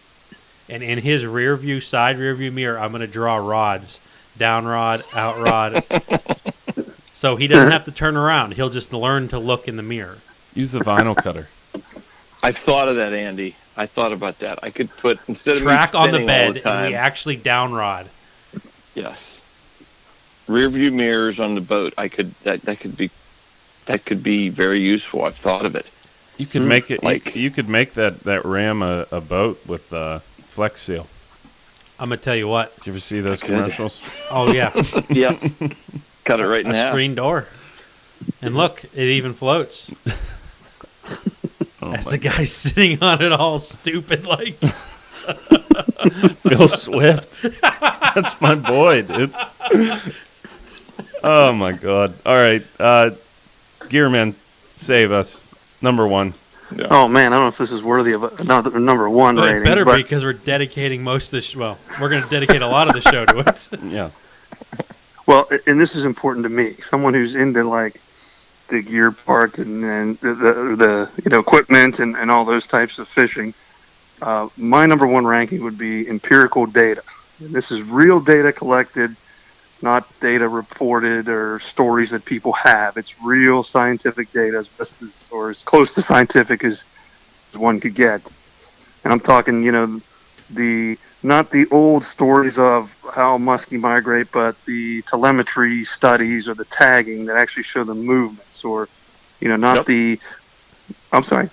[0.69, 3.99] And in his rear view, side rear view mirror, I'm going to draw rods
[4.37, 5.83] down rod, out rod.
[7.13, 8.53] so he doesn't have to turn around.
[8.53, 10.17] He'll just learn to look in the mirror.
[10.53, 11.49] Use the vinyl cutter.
[12.43, 13.55] I've thought of that, Andy.
[13.75, 14.59] I thought about that.
[14.61, 18.07] I could put instead of Track on the bed, the and we actually down rod.
[18.93, 19.41] Yes.
[20.47, 21.93] Rear view mirrors on the boat.
[21.97, 23.09] I could that that could be
[23.85, 25.23] that could be very useful.
[25.23, 25.89] I've thought of it.
[26.37, 27.03] You could make it.
[27.03, 31.07] Like- you, you could make that that ram a, a boat with uh, Flex Seal.
[31.99, 32.75] I'm going to tell you what.
[32.77, 34.01] Did you ever see those commercials?
[34.29, 34.71] Oh, yeah.
[35.09, 35.37] Yeah.
[36.25, 36.91] Cut it right in a half.
[36.91, 37.47] screen door.
[38.41, 39.91] And look, it even floats.
[41.81, 44.55] Oh As the guy sitting on it all stupid like.
[46.37, 47.41] Phil Swift.
[47.61, 49.33] That's my boy, dude.
[51.21, 52.13] Oh my god.
[52.25, 53.11] All right, uh,
[53.81, 54.35] Gearman,
[54.75, 55.49] save us.
[55.81, 56.33] Number one.
[56.89, 59.61] Oh man, I don't know if this is worthy of another number one But rating.
[59.61, 62.29] it better but, be because we're dedicating most of the sh- well, we're going to
[62.29, 63.69] dedicate a lot of the show to it.
[63.83, 64.09] Yeah.
[65.25, 68.01] Well, and this is important to me, someone who's into like
[68.67, 72.67] the gear part and, and the, the the you know equipment and, and all those
[72.67, 73.53] types of fishing.
[74.21, 77.03] Uh, my number one ranking would be empirical data.
[77.39, 79.15] And this is real data collected,
[79.83, 82.97] not data reported or stories that people have.
[82.97, 86.85] It's real scientific data, as best as or as close to scientific as,
[87.53, 88.31] as one could get.
[89.03, 90.01] And I'm talking, you know,
[90.49, 96.65] the not the old stories of how muskie migrate, but the telemetry studies or the
[96.71, 98.89] tagging that actually show the movements, or
[99.41, 99.85] you know, not Yep.
[99.87, 100.19] the.
[101.11, 101.49] I'm sorry.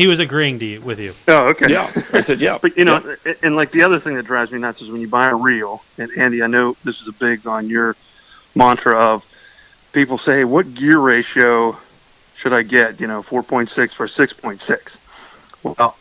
[0.00, 1.14] He was agreeing to you, with you.
[1.28, 1.66] Oh, okay.
[1.70, 1.90] Yeah.
[2.14, 2.56] I said yeah.
[2.62, 5.02] But you know, and- and like the other thing that drives me nuts is when
[5.02, 5.82] you buy a reel.
[5.98, 7.96] And Andy, I know this is a big on your
[8.54, 9.24] mantra of
[9.92, 11.76] people say, "What gear ratio
[12.34, 14.96] should I get?" You know, 4.6 for 6.6.
[15.62, 15.94] Well,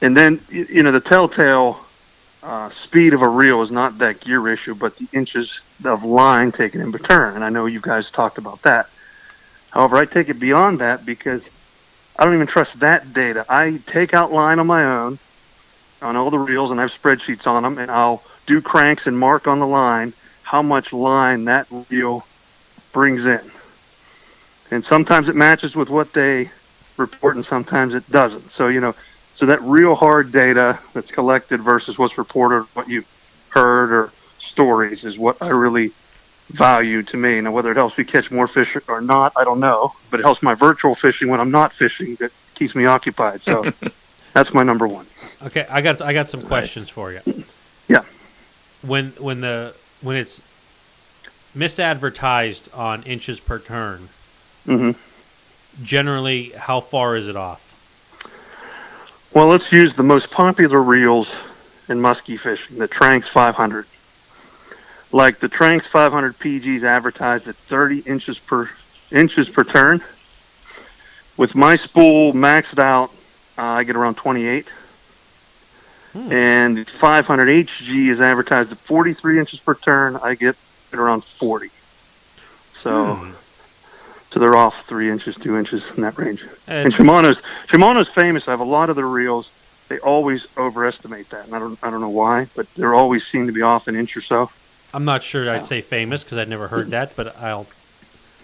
[0.00, 1.80] and then you know the telltale
[2.44, 6.52] uh, speed of a reel is not that gear ratio, but the inches of line
[6.52, 7.34] taken in return.
[7.34, 8.88] And I know you guys talked about that.
[9.70, 11.50] However, I take it beyond that because
[12.18, 13.46] I don't even trust that data.
[13.48, 15.18] I take out line on my own
[16.02, 19.18] on all the reels, and I have spreadsheets on them, and I'll do cranks and
[19.18, 22.26] mark on the line how much line that reel
[22.92, 23.40] brings in.
[24.70, 26.50] And sometimes it matches with what they
[26.96, 28.50] report, and sometimes it doesn't.
[28.50, 28.94] So you know,
[29.34, 33.04] so that real hard data that's collected versus what's reported, what you
[33.50, 35.92] heard or stories, is what I really
[36.50, 37.40] value to me.
[37.40, 39.92] Now, whether it helps me catch more fish or not, I don't know.
[40.10, 42.16] But it helps my virtual fishing when I'm not fishing.
[42.16, 43.42] That keeps me occupied.
[43.42, 43.72] So
[44.32, 45.06] that's my number one.
[45.42, 47.20] Okay, I got I got some questions for you.
[47.88, 48.04] Yeah.
[48.82, 50.42] When when the when it's
[51.56, 54.08] misadvertised on inches per turn,
[54.64, 54.92] hmm
[55.82, 57.66] generally how far is it off?
[59.32, 61.34] Well, let's use the most popular reels
[61.88, 63.86] in muskie fishing, the Tranx 500.
[65.12, 68.70] Like the Tranx 500 PGs advertised at 30 inches per
[69.10, 70.00] inches per turn.
[71.36, 73.10] With my spool maxed out,
[73.58, 74.68] uh, I get around 28.
[76.12, 76.32] Hmm.
[76.32, 80.16] And 500 HG is advertised at 43 inches per turn.
[80.22, 80.56] I get
[80.92, 81.70] around 40.
[82.72, 83.30] So, Hmm.
[84.30, 86.42] so they're off three inches, two inches in that range.
[86.68, 88.46] And It's- Shimano's Shimano's famous.
[88.48, 89.50] I have a lot of their reels.
[89.88, 93.26] They always overestimate that, and I don't I don't know why, but they are always
[93.26, 94.50] seem to be off an inch or so.
[94.92, 95.64] I'm not sure I'd oh.
[95.64, 97.66] say famous because I'd never heard that, but I'll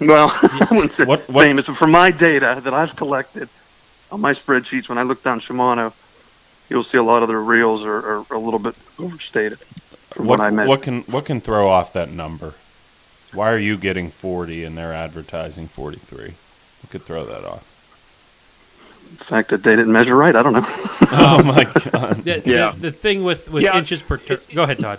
[0.01, 3.49] Well, I wouldn't say What- what- famous, but from my data that I've collected
[4.13, 5.93] on my spreadsheets, when I look down Shimano,
[6.69, 9.59] you'll see a lot of their reels are, are a little bit overstated
[10.11, 10.69] from what, What, I meant.
[10.69, 12.55] what can what can throw off that number?
[13.33, 16.35] Why are you getting forty and they're advertising forty three?
[16.83, 17.73] What could throw that off?
[19.19, 20.35] the fact that they didn't measure right.
[20.35, 20.65] I don't know.
[21.13, 22.25] oh my god.
[22.25, 22.71] The, Yeah.
[22.73, 23.79] the, the thing with, with Yeah.
[23.79, 24.39] inches per turn.
[24.55, 24.99] Go ahead, Todd.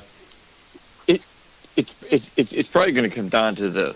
[1.78, 3.94] It's it's it's, it's probably going to come down to the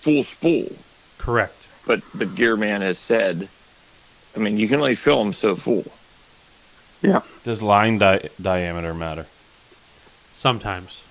[0.00, 0.68] full spool.
[1.16, 1.66] Correct.
[1.86, 3.48] But but Gearman has said,
[4.36, 5.84] I mean, you can only fill them so full.
[7.00, 7.22] Yeah.
[7.44, 9.26] Does line di- diameter matter?
[10.32, 11.02] Sometimes.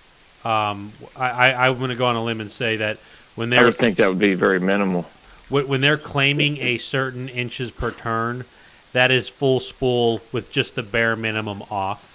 [0.44, 2.98] Um, I, I, I'm going to go on a limb and say that
[3.36, 5.06] when I they're would think that would be very minimal.
[5.50, 8.44] when when they're claiming a certain inches per turn,
[8.92, 12.10] that is full spool with just the bare minimum off.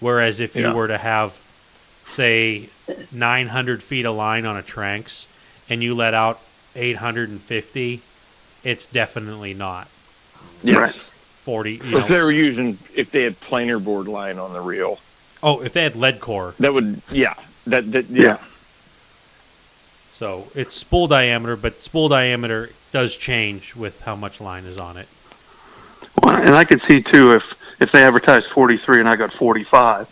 [0.00, 0.74] Whereas if you Yeah.
[0.74, 1.36] were to have,
[2.06, 2.68] say,
[3.12, 5.26] 900 feet of line on a Tranx
[5.68, 6.40] and you let out
[6.76, 8.00] 850,
[8.64, 9.88] it's definitely not
[10.62, 10.76] Yes.
[10.76, 10.90] Right.
[10.92, 11.72] 40.
[11.72, 12.00] You If know.
[12.00, 14.98] they were using, if they had planer board line on the reel,
[15.42, 16.54] Oh, if they had lead core.
[16.58, 17.34] that would, yeah,
[17.66, 18.22] that, that yeah.
[18.22, 18.38] Yeah.
[20.12, 24.96] So it's spool diameter, but spool diameter does change with how much line is on
[24.96, 25.06] it.
[26.22, 30.08] Well, and I could see too if if they advertised 43 and I got 45,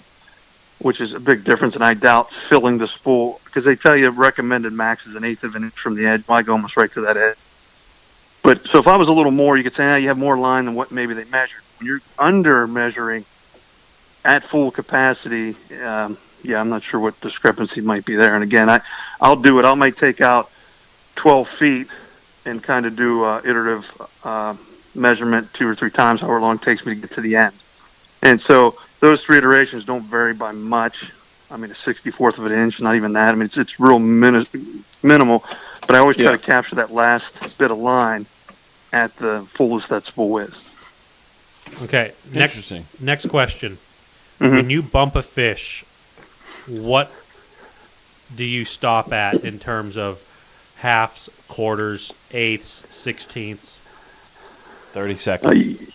[0.79, 1.75] which is a big difference.
[1.75, 5.45] And I doubt filling the spool because they tell you recommended max is an eighth
[5.45, 6.25] of an inch from the edge.
[6.29, 7.37] I go almost right to that edge.
[8.43, 10.39] But so if I was a little more, you could say, ah, you have more
[10.39, 11.63] line than what maybe they measured.
[11.79, 13.25] When you're under measuring
[14.25, 18.35] at full capacity, um, yeah, I'm not sure what discrepancy might be there.
[18.35, 18.81] And again, I
[19.21, 19.65] I'll do it.
[19.65, 20.51] I might take out
[21.17, 21.89] 12 feet
[22.45, 24.55] and kind of do uh, iterative uh,
[24.95, 27.55] measurement two or three times, however long it takes me to get to the end.
[28.23, 28.77] And so
[29.07, 31.11] those three iterations don't vary by much.
[31.51, 33.29] I mean, a 64th of an inch, not even that.
[33.29, 34.47] I mean, it's, it's real mini-
[35.03, 35.45] minimal,
[35.87, 36.31] but I always try Yeah.
[36.33, 38.27] to capture that last bit of line
[38.93, 40.63] at the fullest that spool is.
[41.85, 42.13] Okay.
[42.33, 42.87] Next Interesting.
[43.01, 43.79] next question.
[44.41, 44.51] Mhm.
[44.51, 45.85] When you bump a fish,
[46.67, 47.13] what
[48.35, 50.21] do you stop at in terms of
[50.79, 53.81] halves, quarters, eighths, sixteenths?
[54.93, 55.67] Thirty Uh, seconds.
[55.81, 55.87] y-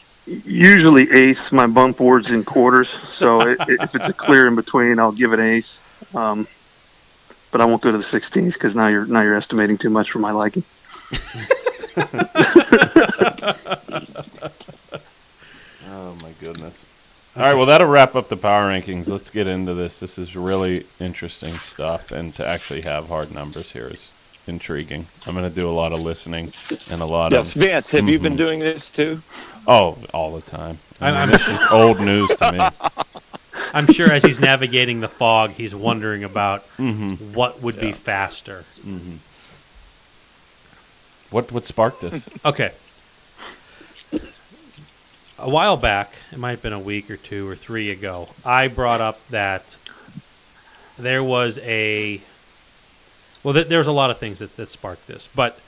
[0.46, 5.00] usually ace my bump board's in quarters, so i if it's a clear in between,
[5.00, 5.78] I'll give it eighth.
[6.16, 6.48] Um,
[7.52, 10.12] but I won't go to the 16ths because now you're now you're estimating too much
[10.12, 10.64] for my liking.
[15.94, 16.86] Oh my goodness.
[17.36, 19.08] All right, well that'll wrap up the power rankings.
[19.08, 20.00] Let's get into this.
[20.00, 24.02] This is really interesting stuff, and to actually have hard numbers here is
[24.48, 25.06] intriguing.
[25.26, 26.54] I'm going to do a lot of listening
[26.90, 28.38] and a lot Yes, of Vance, have you been Mhm.
[28.38, 29.22] doing this too?
[29.68, 30.80] oh, all the time.
[31.00, 32.60] I I'm- mean, this is old news to me.
[33.74, 37.94] I'm sure as he's navigating the fog, he's wondering about hmm what would be Yeah.
[37.94, 38.66] faster.
[38.84, 39.16] hmm
[41.30, 42.28] What what sparked this?
[42.46, 42.72] Okay.
[45.40, 48.68] A while back, it might have been a week or two or three ago, I
[48.68, 49.76] brought up that
[51.00, 52.22] there was a.
[53.44, 55.60] Well, th- there's a lot of things that, that sparked this, but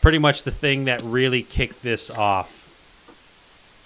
[0.00, 2.60] pretty much the thing that really kicked this off,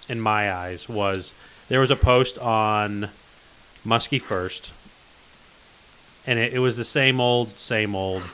[0.08, 1.34] in my eyes, was
[1.68, 3.10] there was a post on
[3.84, 4.72] Musky First,
[6.26, 8.32] and it, it was the same old, same old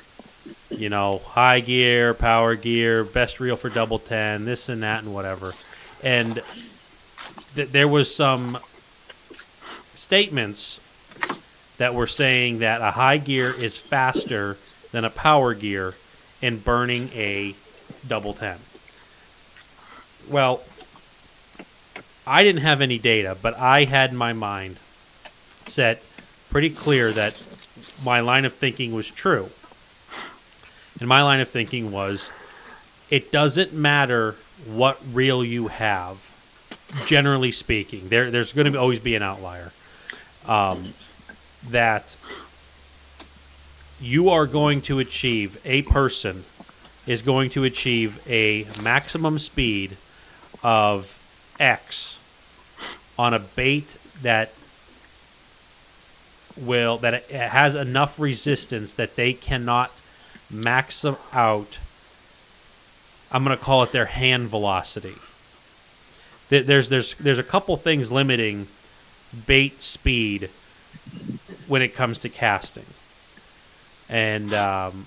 [0.71, 5.15] you know, high gear, power gear, best reel for double ten, this and that and
[5.15, 5.53] whatever.
[6.03, 6.43] And
[7.55, 8.59] th- there was some
[9.95, 10.81] statements
[11.79, 14.57] that were saying that a high gear is faster
[14.95, 15.95] than a power gear
[16.41, 17.53] and burning a
[18.07, 18.59] double ten.
[20.31, 20.63] Well,
[22.25, 24.79] I didn't have any data, but I had my mind
[25.67, 26.01] set
[26.49, 27.43] pretty clear that
[28.05, 29.51] my line of thinking was true.
[31.01, 32.31] And my line of thinking was
[33.11, 36.19] it doesn't matter what reel you have,
[37.07, 38.09] generally speaking.
[38.11, 39.73] There, there's going to always be an outlier.
[40.47, 40.95] Um,
[41.71, 42.17] that
[44.01, 46.45] you are going to achieve, a person
[47.07, 49.97] is going to achieve a maximum speed
[50.63, 51.19] of
[51.61, 52.19] X
[53.19, 54.53] on a bait that
[56.57, 59.91] will that it has enough resistance that they cannot
[60.51, 61.79] max out.
[63.33, 65.17] I'm going to call it their hand velocity.
[66.49, 68.69] There's there's there's a couple things limiting
[69.47, 70.51] bait speed
[71.67, 72.85] when it comes to casting,
[74.09, 75.07] and um,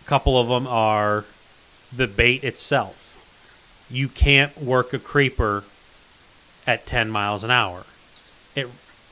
[0.00, 1.24] a couple of them are
[1.94, 2.98] the bait itself.
[3.90, 5.64] You can't work a creeper
[6.66, 7.84] at 10 miles an hour.
[8.54, 8.68] It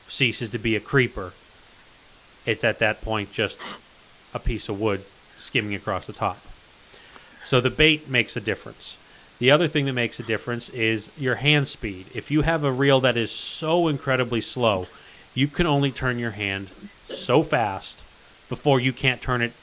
[0.07, 1.33] ceases to be a creeper.
[2.45, 3.59] It's at that point just
[4.33, 5.03] a piece of wood
[5.37, 6.39] skimming across the top.
[7.43, 8.97] So the bait makes a difference.
[9.39, 12.05] The other thing that makes a difference is your hand speed.
[12.13, 14.87] If you have a reel that is so incredibly slow,
[15.33, 16.69] you can only turn your hand
[17.15, 18.03] so fast
[18.49, 19.53] before you can't turn it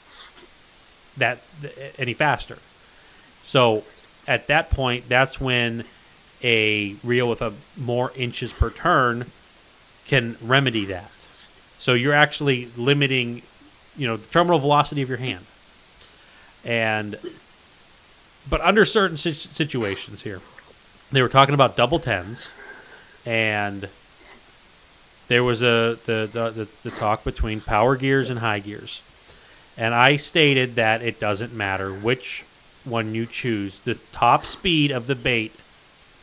[1.17, 1.39] that
[1.97, 2.57] any faster.
[3.43, 3.83] So
[4.27, 5.83] at that point, that's when
[6.43, 9.25] a reel with a more inches per turn
[10.05, 11.11] can remedy that.
[11.77, 13.41] So you're actually limiting,
[13.97, 15.45] you know, the terminal velocity of your hand.
[16.65, 17.17] And
[18.49, 20.41] but under certain sit- situations here,
[21.11, 22.49] they were talking about double tens,
[23.25, 23.89] and
[25.29, 29.01] there was a the, the the the talk between power gears and high gears,
[29.77, 32.43] and I stated that it doesn't matter which
[32.83, 33.79] one you choose.
[33.81, 35.51] The top speed of the bait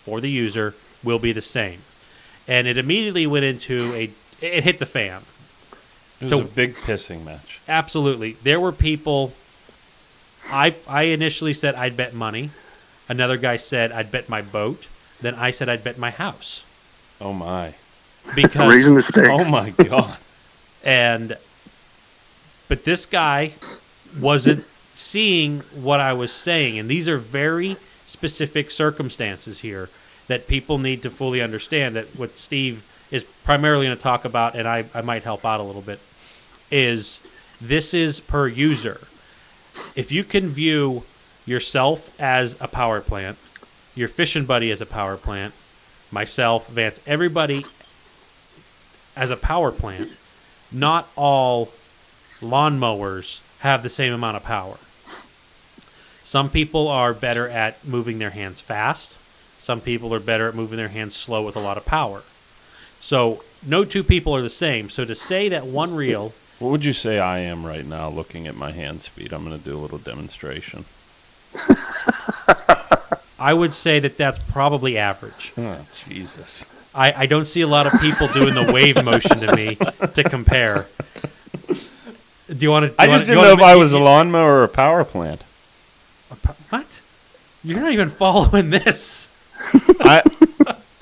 [0.05, 1.81] for the user will be the same,
[2.47, 4.11] and it immediately went into a
[4.43, 5.23] it hit the fan.
[6.21, 7.61] It was So- a big pissing match.
[7.69, 8.33] Absolutely.
[8.43, 9.33] There were people.
[10.51, 12.51] I I initially said I'd bet money.
[13.09, 14.87] Another guy said I'd bet my boat.
[15.21, 16.63] Then I said I'd bet my house
[17.21, 17.75] Oh my.
[18.35, 19.29] Because Raising the stakes.
[19.31, 20.17] Oh my god.
[20.85, 21.37] and
[22.69, 23.53] but this guy
[24.21, 24.65] wasn't
[24.95, 29.89] seeing what I was saying, and these are very specific circumstances here
[30.29, 31.95] that people need to fully understand.
[31.97, 35.61] That what Steve is primarily going to talk about, and I, I might help out
[35.61, 36.01] a little bit,
[36.71, 37.21] is
[37.61, 39.01] this is per user.
[39.95, 41.05] If you can view
[41.45, 43.39] yourself as a power plant,
[43.95, 45.55] your fishing buddy as a power plant,
[46.11, 47.65] myself, Vance, everybody
[49.17, 50.11] as a power plant,
[50.71, 51.71] not all
[52.41, 54.77] lawnmowers have the same amount of power.
[56.23, 59.17] Some people are better at moving their hands fast.
[59.59, 62.23] Some people are better at moving their hands slow with a lot of power.
[63.01, 64.91] So no two people are the same.
[64.91, 68.47] So to say that one reel, What would you say I am right now looking
[68.47, 69.33] at my hand speed?
[69.33, 70.85] I'm going to do a little demonstration.
[73.39, 75.53] I would say that that's probably average.
[75.57, 76.65] Oh, Jesus.
[76.97, 80.25] I, I don't see a lot of people doing the wave motion to me to
[80.25, 80.87] compare.
[82.49, 82.95] Do you want to?
[83.01, 85.43] I just didn't know if I was a lawnmower or a power plant.
[86.71, 87.01] What?
[87.63, 89.29] You're not even following this.
[90.01, 90.23] I,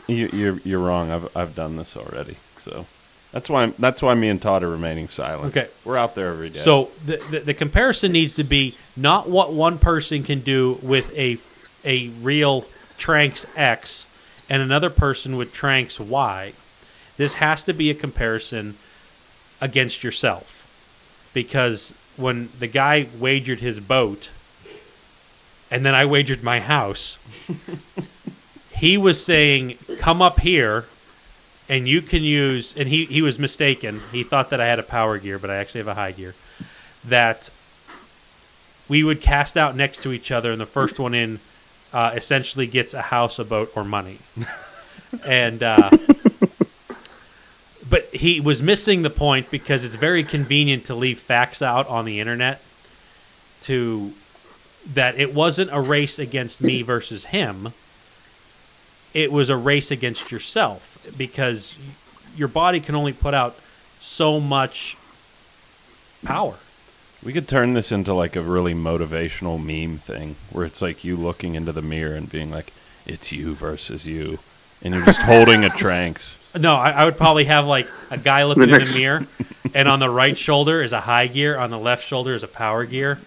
[0.07, 1.11] you, you're you're wrong.
[1.11, 2.37] I've I've done this already.
[2.59, 2.87] So
[3.31, 5.57] that's why I'm, that's why me and Todd are remaining silent.
[5.57, 5.69] Okay.
[5.85, 6.61] we're out there every day.
[6.61, 11.17] So the, the the comparison needs to be not what one person can do with
[11.17, 11.39] a
[11.85, 12.63] a real
[12.99, 14.07] Tranx X
[14.49, 16.53] and another person with Tranx Y.
[17.17, 18.77] This has to be a comparison
[19.61, 20.61] against yourself.
[21.33, 24.31] Because when the guy wagered his boat
[25.71, 27.19] and then I wagered my house,
[28.77, 30.85] he was saying, Come up here
[31.69, 34.01] and you can use and he, he was mistaken.
[34.13, 36.35] He thought that I had a power gear, but I actually have a high gear.
[37.05, 37.51] That
[38.89, 41.41] we would cast out next to each other and the first one in
[41.95, 44.19] uh, essentially gets a house, a boat, or money.
[45.25, 45.91] and uh,
[47.89, 52.05] but he was missing the point because it's very convenient to leave facts out on
[52.05, 52.61] the internet
[53.63, 54.13] to
[54.93, 57.73] that it wasn't a race against me versus him
[59.15, 61.77] it was a race against yourself because
[62.37, 63.57] your body can only put out
[64.01, 64.97] so much
[66.25, 66.57] power
[67.25, 71.17] we could turn this into like a really motivational meme thing, where it's like you
[71.17, 72.73] looking into the mirror and being like,
[73.07, 74.39] "It's you versus you,"
[74.83, 76.37] and you're just holding a Tranx.
[76.59, 79.27] No, I, I would probably have like a guy looking in the mirror,
[79.75, 82.49] and on the right shoulder is a high gear, on the left shoulder is a
[82.49, 83.19] power gear,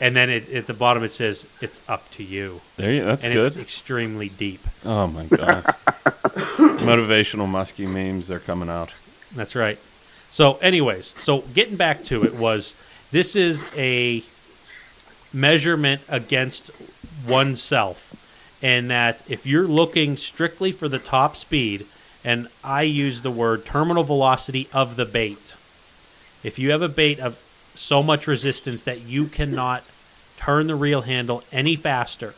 [0.00, 3.24] and then it, at the bottom it says "It's up to you," There, you, that's
[3.24, 3.52] and good.
[3.52, 4.60] it's extremely deep.
[4.84, 5.64] Oh my god.
[6.84, 8.90] Motivational musky memes, they're coming out.
[9.34, 9.78] That's right.
[10.30, 12.74] So, anyways, so getting back to it was
[13.14, 14.24] this is a
[15.32, 16.72] measurement against
[17.28, 18.12] oneself,
[18.60, 21.86] and that if you're looking strictly for the top speed,
[22.24, 25.54] and I use the word terminal velocity of the bait,
[26.42, 27.38] if you have a bait of
[27.76, 29.84] so much resistance that you cannot
[30.36, 32.34] turn the reel handle any faster,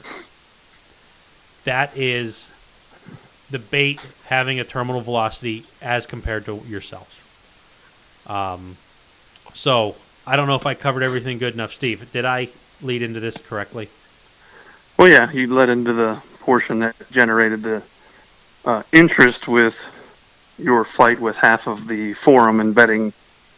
[1.65, 2.53] that is
[3.51, 7.23] the bait having a terminal velocity as compared to yourself.
[8.27, 8.77] Um,
[9.55, 9.97] so
[10.27, 12.11] I don't know if I covered everything good enough, Steve.
[12.13, 12.49] Did I
[12.83, 13.89] lead into this correctly?
[14.99, 17.83] Well, yeah, you led into the portion that generated the
[18.65, 19.77] uh, interest with
[20.59, 23.13] your fight with half of the forum and betting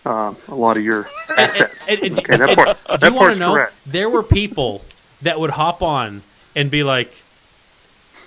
[0.04, 1.86] uh, a lot of your assets.
[1.88, 3.52] And- and- okay, that part, Do that you want to know?
[3.54, 3.74] correct.
[3.86, 4.84] There were people
[5.22, 6.22] that would hop on
[6.56, 7.12] and be like,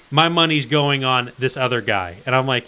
[0.10, 2.68] "My money's going on this other guy," and I'm like,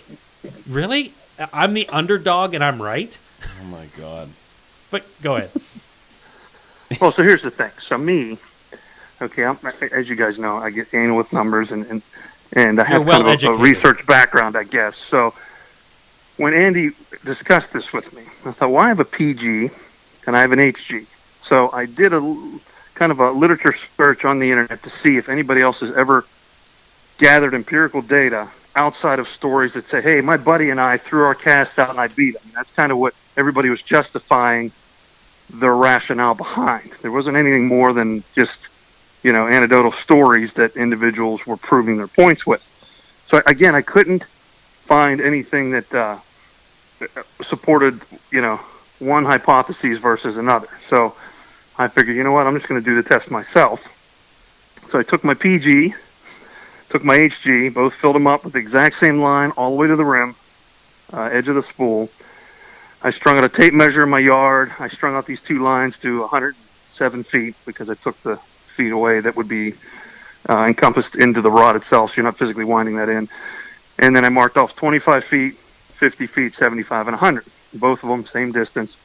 [0.67, 1.13] "Really?
[1.53, 3.17] I'm the underdog and I'm right?"
[3.61, 4.29] Oh my god.
[4.93, 5.49] But go ahead.
[7.01, 7.71] Well, so here's the thing.
[7.79, 8.37] So me,
[9.19, 9.57] okay, I'm,
[9.91, 12.01] as you guys know, I get anal with numbers and and,
[12.51, 14.95] and I You're have kind of a, a research background, I guess.
[14.95, 15.33] So
[16.37, 16.91] when Andy
[17.25, 19.71] discussed this with me, I thought, well, I have a PG
[20.27, 21.07] and I have an HG.
[21.41, 22.19] So I did a
[22.93, 26.25] kind of a literature search on the internet to see if anybody else has ever
[27.17, 31.33] gathered empirical data outside of stories that say, "Hey, my buddy and I threw our
[31.33, 34.71] cast out and I beat him." That's kind of what everybody was justifying
[35.49, 36.91] their rationale behind.
[37.01, 38.69] There wasn't anything more than just,
[39.23, 42.61] you know, anecdotal stories that individuals were proving their points with.
[43.25, 46.17] So again, I couldn't find anything that uh,
[47.41, 48.59] supported, you know,
[48.99, 50.67] one hypothesis versus another.
[50.79, 51.15] So
[51.77, 53.89] I figured, you know what, I'm just going to do the test myself.
[54.87, 55.93] So I took my PG,
[56.89, 59.87] took my HG, both filled them up with the exact same line all the way
[59.87, 60.35] to the rim,
[61.11, 62.09] uh, edge of the spool.
[63.05, 64.71] I strung out a tape measure in my yard.
[64.79, 69.19] I strung out these two lines to 107 feet because I took the feet away
[69.19, 69.73] that would be
[70.47, 73.27] uh, encompassed into the rod itself, so you're not physically winding that in.
[73.99, 77.43] And then I marked off 25 feet, 50 feet, 75, and 100.
[77.73, 78.97] Both of them same distance.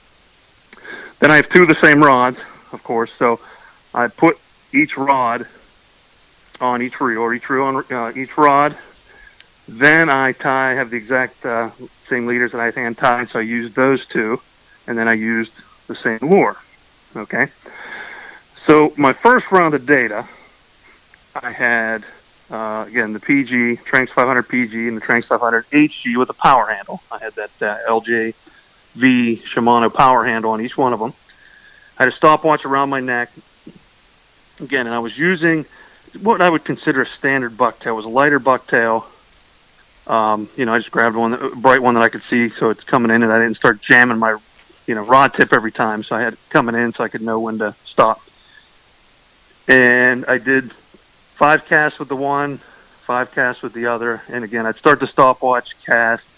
[1.18, 3.12] Then I have two of the same rods, of course.
[3.12, 3.40] So
[3.92, 4.38] I put
[4.72, 5.44] each rod
[6.60, 8.76] on each reel, or each reel on uh, each rod.
[9.66, 11.70] Then I tie, have the exact uh,
[12.08, 14.40] same leaders that I hand tied, so I used those two,
[14.86, 15.52] and then I used
[15.86, 16.56] the same lure.
[17.16, 17.48] Okay.
[18.54, 20.26] So my first round of data,
[21.40, 22.04] I had
[22.50, 26.66] uh, again the PG Tranx 500 PG and the Tranx 500 HG with a power
[26.66, 27.00] handle.
[27.10, 28.34] I had that uh, LJ
[28.94, 31.12] V Shimano power handle on each one of them.
[31.98, 33.30] I had a stopwatch around my neck.
[34.60, 35.66] Again, and I was using
[36.20, 37.86] what I would consider a standard bucktail.
[37.86, 39.04] It was a lighter bucktail.
[40.08, 42.70] Um, you know, I just grabbed one, a bright one that I could see, so
[42.70, 44.38] it's coming in, and I didn't start jamming my,
[44.86, 46.02] you know, rod tip every time.
[46.02, 48.22] So I had it coming in, so I could know when to stop.
[49.68, 54.64] And I did five casts with the one, five casts with the other, and again,
[54.64, 56.28] I'd start the stopwatch, cast,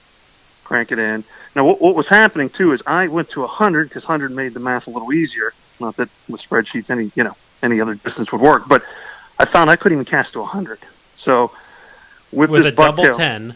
[0.64, 1.22] crank it in.
[1.54, 4.60] Now, what, what was happening too is I went to 100 because 100 made the
[4.60, 5.52] math a little easier.
[5.78, 8.84] Not that with spreadsheets any you know any other distance would work, but
[9.38, 10.78] I found I couldn't even cast to 100.
[11.16, 11.52] So
[12.32, 13.54] with, With this a double bucktail- 10,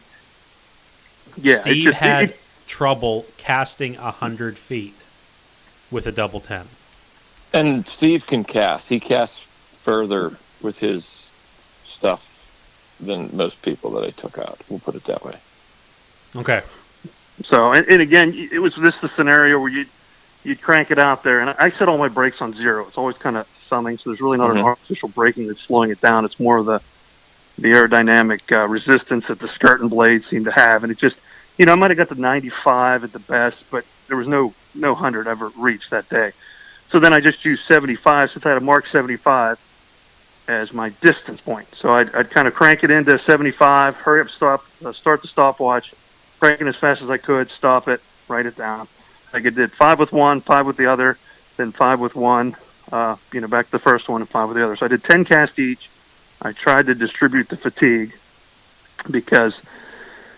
[1.40, 4.94] yeah, Steve just- had it- trouble casting 100 feet
[5.90, 6.66] with a double 10.
[7.52, 8.88] And Steve can cast.
[8.88, 9.40] He casts
[9.82, 10.32] further
[10.62, 11.30] with his
[11.84, 12.26] stuff
[12.98, 14.58] than most people that I took out.
[14.68, 15.36] We'll put it that way.
[16.36, 16.62] Okay.
[17.44, 19.84] So, and, and again, it was this the scenario where you
[20.42, 22.86] you'd crank it out there, and I set all my brakes on zero.
[22.86, 24.64] It's always kind of thumbing, so there's really not an Mhm.
[24.64, 26.24] artificial braking that's slowing it down.
[26.26, 26.80] It's more of the
[27.58, 31.20] the aerodynamic uh, resistance that the skirt and blade seem to have, and it just,
[31.58, 34.52] you know, I might have got to 95 at the best, but there was no
[34.74, 36.32] no hundred ever reached that day.
[36.88, 39.58] So then I just used 75 since I had a Mark 75
[40.48, 41.72] as my distance point.
[41.74, 45.28] So I'd, I'd kind of crank it into 75, hurry up, stop, uh, start the
[45.28, 45.94] stopwatch,
[46.38, 48.86] cranking as fast as I could, stop it, write it down.
[49.32, 51.18] Like I did five with one, five with the other,
[51.56, 52.56] then five with one,
[52.92, 54.76] uh, you know, back to the first one and five with the other.
[54.76, 55.88] So I did 10 casts each.
[56.44, 58.12] I tried to distribute the fatigue
[59.10, 59.62] because,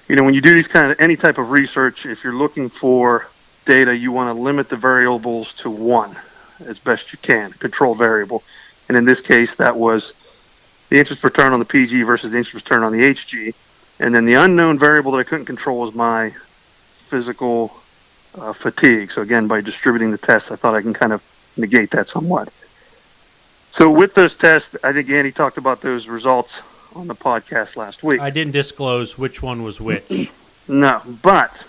[0.08, 2.68] you know, when you do these kind of any type of research, if you're looking
[2.68, 3.28] for
[3.64, 6.16] data, you want to limit the variables to one
[6.64, 8.44] as best you can, control variable.
[8.88, 10.12] And in this case, that was
[10.90, 13.52] the interest per turn on the PG versus the interest per turn on the HG.
[13.98, 16.30] And then the unknown variable that I couldn't control was my
[17.08, 17.76] physical
[18.38, 19.10] uh, fatigue.
[19.10, 21.22] So again, by distributing the test, I thought I can kind of
[21.56, 22.52] negate that somewhat.
[23.76, 26.62] So with those tests, I think Andy talked about those results
[26.94, 28.22] on the podcast last week.
[28.22, 30.30] I didn't disclose which one was which.
[30.68, 31.62] No, but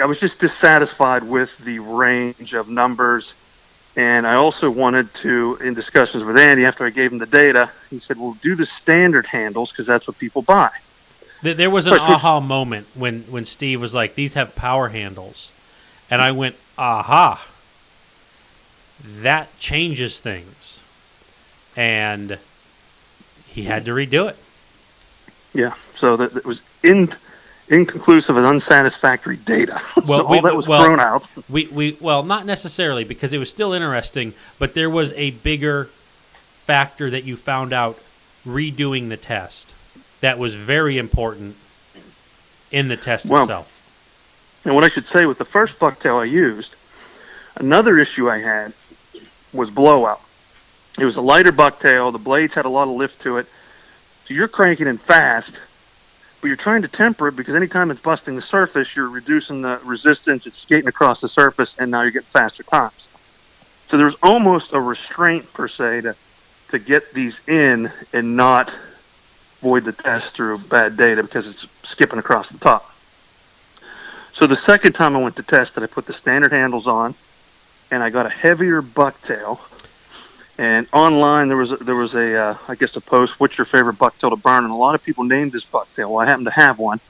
[0.00, 3.34] I was just dissatisfied with the range of numbers.
[3.96, 7.70] And I also wanted to, in discussions with Andy after I gave him the data,
[7.90, 10.70] he said, well, do the standard handles because that's what people buy.
[11.42, 15.50] There was an aha moment when, when Steve was like, "These have power handles,"
[16.10, 17.44] and I went, "Aha!"
[19.02, 20.80] That changes things,
[21.76, 22.38] and
[23.46, 24.36] he had to redo it.
[25.52, 25.74] Yeah.
[25.96, 27.10] So that, that was in,
[27.68, 29.80] inconclusive and unsatisfactory data.
[30.06, 31.26] Well, so we- all that was well- thrown out.
[31.48, 35.84] We we well, not necessarily because it was still interesting, but there was a bigger
[36.66, 37.98] factor that you found out
[38.46, 39.74] redoing the test
[40.20, 41.56] that was very important
[42.70, 43.70] in the test Well, itself.
[44.64, 46.74] And what I should say with the first bucktail I used,
[47.56, 48.72] another issue I had
[49.54, 50.20] was blowout.
[50.98, 52.12] It was a lighter bucktail.
[52.12, 53.46] The blades had a lot of lift to it.
[54.24, 55.58] So you're cranking in fast,
[56.40, 59.80] but you're trying to temper it because anytime it's busting the surface, you're reducing the
[59.84, 60.46] resistance.
[60.46, 63.06] It's skating across the surface, and now you're getting faster times.
[63.88, 66.16] So there's almost a restraint per se to
[66.74, 68.72] to get these in and not
[69.60, 72.90] void the test through bad data because it's skipping across the top.
[74.32, 77.14] So the second time I went to test it, I put the standard handles on,
[77.94, 79.60] and I got a heavier bucktail
[80.58, 83.38] And online there was a, there was a uh, I guess a post.
[83.38, 84.64] What's your favorite bucktail to burn?
[84.64, 86.10] And a lot of people named this bucktail.
[86.10, 87.00] Well, I happen to have one,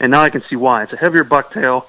[0.00, 0.82] and now I can see why.
[0.82, 1.86] It's a heavier bucktail.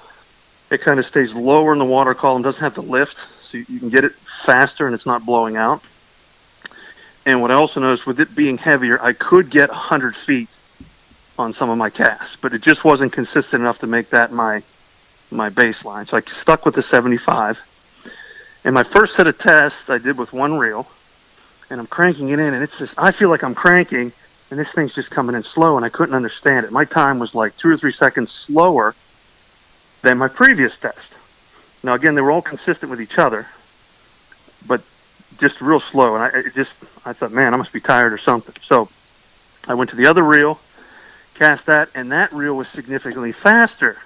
[0.72, 2.41] It kind of stays lower in the water column.
[2.41, 5.57] Doesn't have to lift, so you, you can get it faster, and it's not blowing
[5.57, 5.84] out.
[7.26, 10.49] And what I also noticed with it being heavier, I could get 100 feet
[11.38, 14.64] on some of my casts, but it just wasn't consistent enough to make that my
[15.32, 16.07] my baseline.
[16.07, 17.59] So I stuck with the 75.
[18.66, 20.88] And my first set of tests I did with one reel,
[21.70, 24.11] and I'm cranking it in, and it's just I feel like I'm cranking,
[24.49, 26.72] and this thing's just coming in slow, and I couldn't understand it.
[26.72, 28.95] My time was like two or three seconds slower
[30.01, 31.14] than my previous test.
[31.84, 33.47] Now again, they were all consistent with each other,
[34.66, 34.82] but
[35.39, 38.18] just real slow, and I it just I thought, man, I must be tired or
[38.18, 38.55] something.
[38.61, 38.88] So
[39.68, 40.59] I went to the other reel,
[41.34, 43.97] cast that, and that reel was significantly faster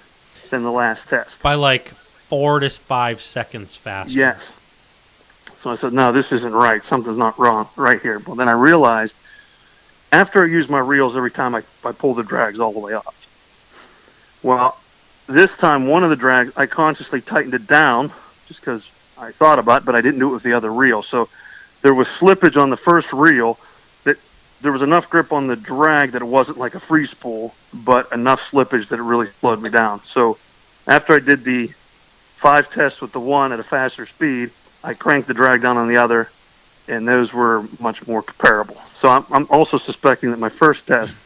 [0.50, 1.42] than the last test.
[1.42, 1.92] By like
[2.28, 4.12] four to five seconds faster.
[4.12, 4.52] Yes.
[5.58, 6.84] So I said, no, this isn't right.
[6.84, 8.18] Something's not wrong right here.
[8.20, 9.16] But then I realized
[10.12, 12.94] after I use my reels every time I, I pull the drags all the way
[12.94, 13.14] up.
[14.42, 14.78] Well,
[15.26, 18.12] this time one of the drags, I consciously tightened it down
[18.46, 21.02] just because I thought about it, but I didn't do it with the other reel.
[21.02, 21.28] So
[21.82, 23.58] there was slippage on the first reel
[24.04, 24.16] that
[24.60, 28.10] there was enough grip on the drag that it wasn't like a free spool, but
[28.12, 30.00] enough slippage that it really slowed me down.
[30.04, 30.38] So
[30.86, 31.70] after I did the
[32.38, 34.50] five tests with the one at a faster speed,
[34.84, 36.30] I cranked the drag down on the other,
[36.86, 38.80] and those were much more comparable.
[38.94, 41.16] So I'm, I'm also suspecting that my first test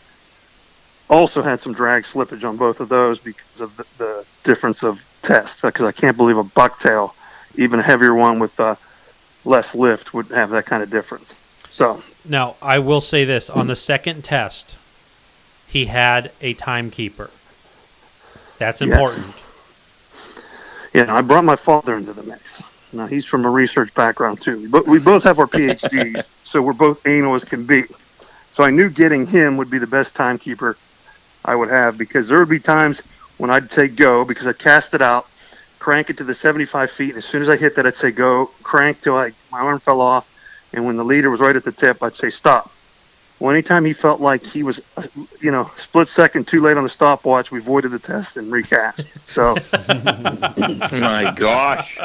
[1.11, 5.05] also had some drag slippage on both of those because of the, the difference of
[5.21, 5.61] tests.
[5.61, 7.13] Because I can't believe a bucktail,
[7.57, 8.77] even a heavier one with uh,
[9.45, 11.35] less lift, would have that kind of difference.
[11.69, 14.77] So Now, I will say this on the second test,
[15.69, 17.29] he had a timekeeper.
[18.59, 19.41] That's Yes.
[20.95, 22.62] You know, I brought my father into the mix.
[22.93, 26.74] Now he's from a research background too, but we both have our PhDs, so we're
[26.74, 27.84] both anal as can be.
[28.51, 30.76] So I knew getting him would be the best timekeeper
[31.45, 33.01] I would have because there would be times
[33.38, 35.26] when I'd say go because I cast it out,
[35.78, 38.11] crank it to the 75 feet, and as soon as I hit that, I'd say
[38.11, 40.28] go, crank till I my arm fell off,
[40.74, 42.70] and when the leader was right at the tip, I'd say stop.
[43.43, 44.80] Well, anytime he felt like he was,
[45.40, 49.05] you know, split second too late on the stopwatch, we voided the test and recast.
[49.26, 49.57] So.
[50.93, 51.99] My gosh.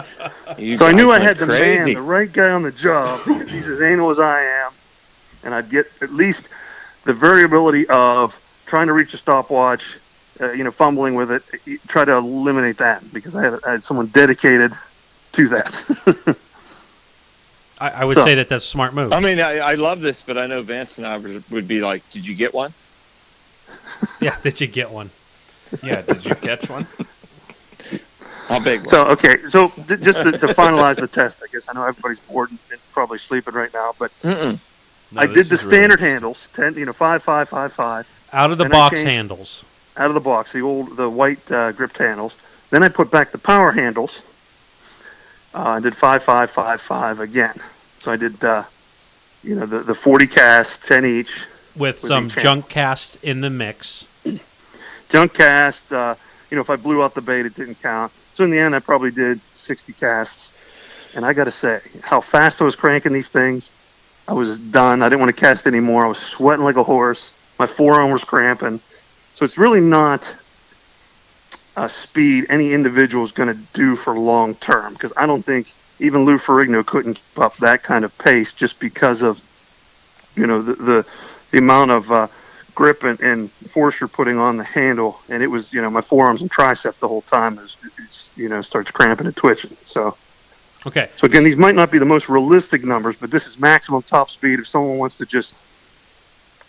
[0.57, 3.51] You So I knew I had the man, the right guy on the job because
[3.51, 4.71] he's as anal as I am,
[5.43, 6.47] and I'd get at least
[7.03, 8.35] the variability of
[8.65, 9.99] trying to reach a stopwatch,
[10.41, 11.43] uh, you know, fumbling with it.
[11.87, 14.73] Try to eliminate that because I had, I had someone dedicated
[15.33, 16.37] to that.
[17.79, 19.13] I, I would So- say that that's a smart move.
[19.13, 21.79] I mean, I, I love this, but I know Vance and I would, would be
[21.81, 22.73] like, "Did you get one?"
[24.21, 25.09] yeah, did you get one?
[25.83, 26.87] Yeah, did you catch one?
[28.47, 28.89] How big one?
[28.89, 32.19] so okay, so j- just to, to finalize the test, I guess I know everybody's
[32.21, 34.57] bored and, and probably sleeping right now, but No,
[35.17, 38.07] I did the is really standard handles, ten, you know, five, five, five, five.
[38.31, 39.63] Out of the box changed- handles.
[39.97, 42.35] out of the box, the old, the white uh, gripped handles.
[42.69, 44.21] Then I put back the power handles.
[45.53, 47.55] Uh, I did five, five, five, five again.
[47.99, 48.63] So I did, uh,
[49.43, 51.45] you know, the the forty cast, ten each,
[51.75, 54.05] with With some junk cast in the mix.
[55.09, 55.91] junk cast.
[55.91, 56.15] Uh,
[56.49, 58.11] you know, if I blew out the bait, it didn't count.
[58.33, 60.53] So in the end, I probably did sixty casts.
[61.15, 63.71] And I got to say, how fast I was cranking these things,
[64.27, 65.01] I was done.
[65.01, 66.05] I didn't want to cast anymore.
[66.05, 67.33] I was sweating like a horse.
[67.57, 68.79] My forearm was cramping.
[69.33, 70.21] So it's really not
[71.77, 75.71] a speed any individual is going to do for long term because I don't think
[75.99, 79.41] even Lou Ferrigno couldn't keep up that kind of pace just because of
[80.35, 81.05] you know the the,
[81.51, 82.27] the amount of uh,
[82.73, 85.19] grip and, and force you're putting on the handle.
[85.29, 88.49] And it was you know my forearms and tricep the whole time is, is you
[88.49, 89.77] know starts cramping and twitching.
[89.81, 90.17] So.
[90.85, 91.09] Okay.
[91.17, 94.29] So again, these might not be the most realistic numbers, but this is maximum top
[94.29, 95.55] speed if someone wants to just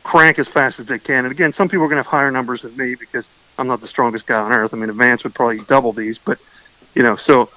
[0.02, 1.24] crank as fast as they can.
[1.24, 3.28] And again, some people are going to have higher numbers than me because
[3.58, 4.72] I'm not the strongest guy on earth.
[4.72, 6.38] I mean, Vance would probably double these, but
[6.94, 7.50] you know, so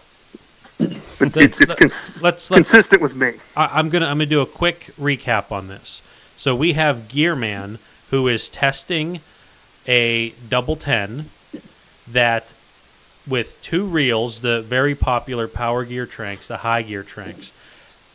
[1.19, 3.33] but it's it's cons- let's- let's- consistent with me.
[3.55, 6.01] I, I'm gonna I'm gonna do a quick recap on this.
[6.37, 7.77] So we have Gearman
[8.09, 9.21] who is testing
[9.87, 11.29] a double ten
[12.07, 12.53] that
[13.27, 17.51] with two reels, the very popular power gear Tranx, the high gear Tranx,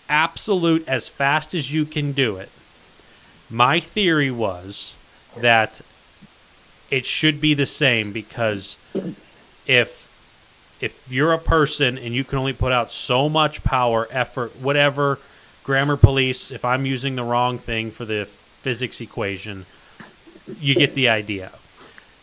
[0.08, 2.50] absolute as fast as you can do it.
[3.48, 4.94] My theory was
[5.36, 5.80] that
[6.90, 8.76] it should be the same because
[9.66, 10.06] if
[10.80, 15.18] if you're a person and you can only put out so much power, effort, whatever,
[15.64, 19.64] grammar police, if I'm using the wrong thing for the physics equation,
[20.60, 21.52] you get the idea.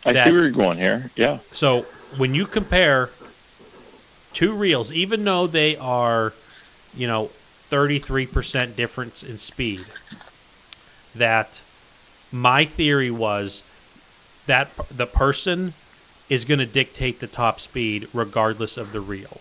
[0.05, 1.09] I that- see where you're going here.
[1.15, 1.39] Yeah.
[1.51, 1.81] So
[2.17, 3.09] when you compare
[4.33, 6.33] two reels, even though they are,
[6.95, 7.31] you know,
[7.69, 9.85] 33% difference in speed,
[11.15, 11.61] that
[12.31, 13.63] my theory was
[14.45, 15.73] that the person
[16.29, 19.39] is going to dictate the top speed regardless of the reel.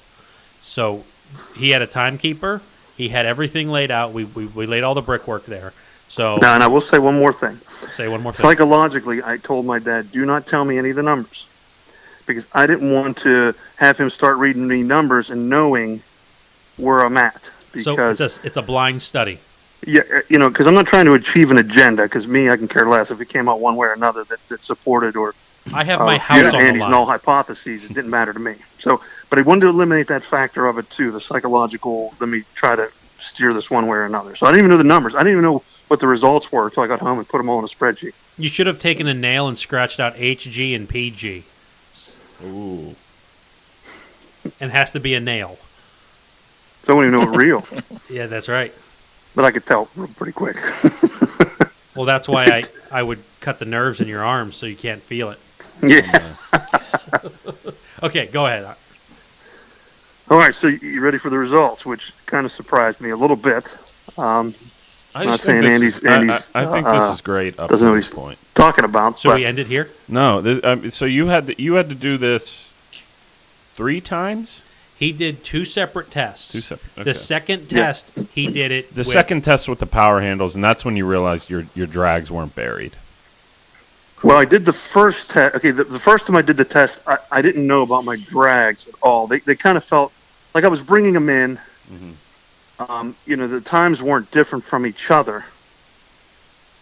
[0.61, 1.05] So
[1.57, 2.61] he had a timekeeper.
[2.97, 4.13] He had everything laid out.
[4.13, 5.73] We, we, we laid all the brickwork there.
[6.09, 7.59] So Now, and I will say one more thing.
[7.91, 8.43] say one more thing.
[8.43, 11.47] Psychologically, I told my dad, do not tell me any of the numbers.
[12.27, 16.03] Because I didn't want to have him start reading me numbers and knowing
[16.77, 17.41] where I'm at.
[17.81, 19.39] So Because, it's a, it's a blind study.
[19.87, 22.05] Yeah, uh, you know, because I'm not trying to achieve an agenda.
[22.05, 24.49] Because me, I can care less if it came out one way or another that,
[24.49, 25.35] that supported or
[25.73, 26.91] I have uh, my house on the Andy's line.
[26.91, 27.85] null hypotheses.
[27.85, 28.57] It didn't matter to me.
[28.79, 32.15] So, but I wanted to eliminate that factor of it too, the psychological.
[32.21, 34.35] Let me try to steer this one way or another.
[34.37, 35.15] So I didn't even know the numbers.
[35.15, 37.49] I didn't even know what the results were until I got home and put them
[37.49, 38.15] all in a spreadsheet.
[38.39, 41.45] You should have taken a nail and scratched out HG and PG.
[42.45, 42.97] Ooh.
[44.59, 45.59] And has to be a nail.
[46.85, 47.67] So I wouldn't even know it real,
[48.11, 48.75] Yeah, that's right.
[49.35, 50.57] But I could tell pretty quick.
[51.95, 55.03] Well, that's why I, I would cut the nerves in your arms so you can't
[55.03, 55.39] feel it.
[55.83, 56.37] yeah.
[58.03, 58.65] Okay, go ahead.
[60.31, 60.55] All right.
[60.55, 63.65] So you ready for the results, which kind of surprised me a little bit.
[64.19, 64.55] Um,
[65.15, 67.59] I Not think saying this Andy's- is, Andy's, I, I think uh, this is great
[67.61, 68.39] up doesn't know this he's- point.
[68.55, 69.21] talking about.
[69.21, 69.91] So but we end it here?
[70.09, 72.73] No, this, um, so you had to, you had to do this
[73.75, 74.63] three times.
[75.03, 76.53] He did two separate tests.
[76.53, 76.93] Two separate.
[76.95, 77.03] Okay.
[77.03, 77.87] The second Yeah.
[77.87, 78.95] test, he did it.
[78.95, 81.89] the with- second test with the power handles, and that's when you realized your your
[81.89, 82.93] drags weren't buried.
[84.23, 85.57] Well, I did the first test.
[85.57, 88.15] Okay, the, the first time I did the test, I, I didn't know about my
[88.17, 89.27] drags at all.
[89.27, 90.13] They, they kind of felt
[90.55, 91.59] like I was bringing them in.
[91.93, 92.89] Mhm.
[92.89, 95.45] Um, you know, the times weren't different from each other.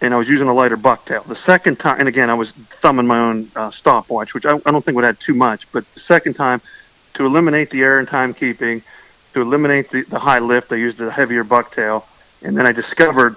[0.03, 1.25] And I was using a lighter bucktail.
[1.27, 4.71] The second time, and again, I was thumbing my own uh, stopwatch, which I, I
[4.71, 5.73] don't think would add too much.
[5.73, 6.61] But the second time,
[7.15, 8.83] to eliminate the error in timekeeping,
[9.35, 12.05] to eliminate the, the high lift, I used a heavier bucktail.
[12.43, 13.37] And then I discovered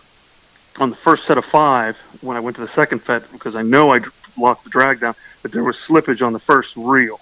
[0.79, 3.61] on the first set of five, when I went to the second fet, because I
[3.61, 3.99] know I
[4.37, 7.19] locked the drag down, that there was slippage on the first reel.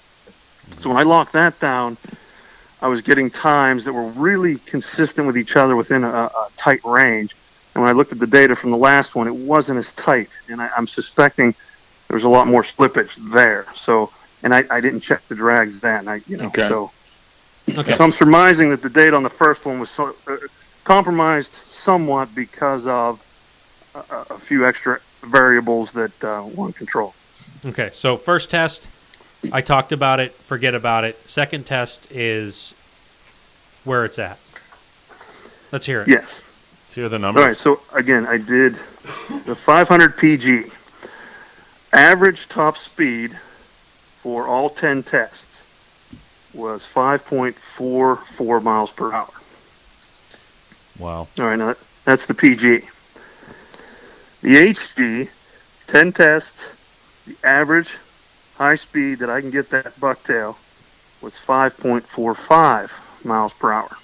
[0.80, 1.98] So when I locked that down,
[2.82, 6.84] I was getting times that were really consistent with each other within a, a tight
[6.86, 7.36] range.
[7.74, 10.30] And when I looked at the data from the last one, it wasn't as tight.
[10.50, 11.54] And I, I'm suspecting
[12.08, 13.66] there was a lot more slippage there.
[13.76, 14.12] So,
[14.44, 16.08] and I, I didn't check the drags then.
[16.08, 16.68] I, you know, Okay.
[16.68, 16.92] so
[17.78, 17.94] Okay.
[17.94, 20.36] so I'm surmising that the date on the first one was so, uh,
[20.84, 23.24] compromised somewhat because of
[23.96, 27.14] a, a- a few extra variables that uh, weren't controlled.
[27.66, 28.88] Okay, so first test,
[29.54, 30.32] I talked about it.
[30.34, 31.18] Forget about it.
[31.30, 32.74] Second test is
[33.84, 34.38] where it's at.
[35.72, 36.08] Let's hear it.
[36.08, 36.44] Yes.
[36.86, 37.46] Let's hear the All numbers.
[37.46, 37.58] right.
[37.58, 38.74] So again, I did
[39.46, 40.66] the 500 PG.
[41.94, 43.38] Average top speed
[44.22, 45.64] for all 10 tests
[46.54, 49.30] was 5.44 miles per hour.
[51.00, 51.28] Wow.
[51.40, 52.82] All right, now that's the PG.
[54.42, 55.30] The HG,
[55.88, 56.72] 10 tests,
[57.26, 57.90] the average
[58.58, 60.56] high speed that I can get that bucktail
[61.22, 62.92] was 5.45
[63.26, 63.98] miles per hour.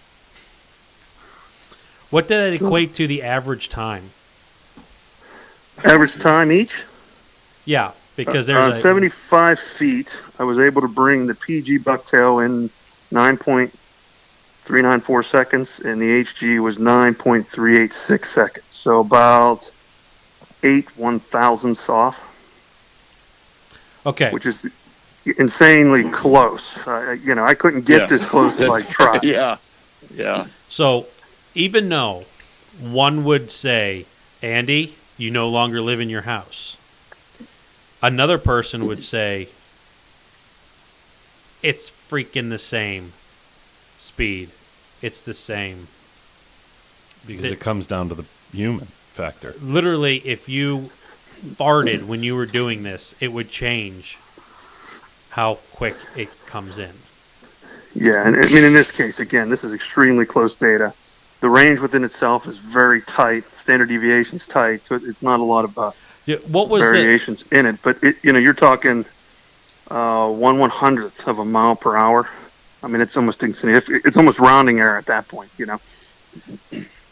[2.10, 4.12] What did that equate to the average time?
[5.84, 6.84] Average time each?
[7.66, 10.10] Yeah, because uh, on there's a 75 feet,
[10.40, 12.70] I was able to bring the PG bucktail in
[13.14, 18.66] 9.394 seconds, and the HG was 9.386 seconds.
[18.70, 19.70] So about
[20.64, 22.24] eight one thousandths off.
[24.06, 24.32] Okay.
[24.32, 24.66] which is
[25.38, 26.86] insanely close.
[26.88, 28.06] I, I- you know, I couldn't get Yeah.
[28.08, 29.24] this close if I tried.
[29.24, 29.58] yeah,
[30.14, 30.48] yeah.
[30.70, 31.08] So
[31.56, 32.26] even though
[32.80, 34.06] one would say,
[34.42, 36.77] Andy, you no longer live in your house,
[38.02, 39.50] another person would say,
[41.64, 43.14] it's freaking the same
[43.98, 44.50] speed.
[45.02, 45.88] It's the same.
[47.26, 49.56] Because Th- it comes down to the human factor.
[49.62, 50.90] Literally, if you
[51.42, 54.18] farted when you were doing this, it would change
[55.32, 56.94] how quick it comes in.
[57.94, 60.94] Yeah, and I mean, in this case, again, this is extremely close data.
[61.42, 63.44] The range within itself is very tight.
[63.58, 65.92] Standard deviation's tight, so it's not a lot of uh,
[66.28, 67.78] Yeah, What was the variations in it.
[67.82, 69.06] But it, you know, you're talking
[69.90, 72.30] uh, one one hundredth of a mile per hour.
[72.84, 74.06] I mean, it's almost insignificant.
[74.06, 75.50] It's almost rounding error at that point.
[75.58, 75.82] You know.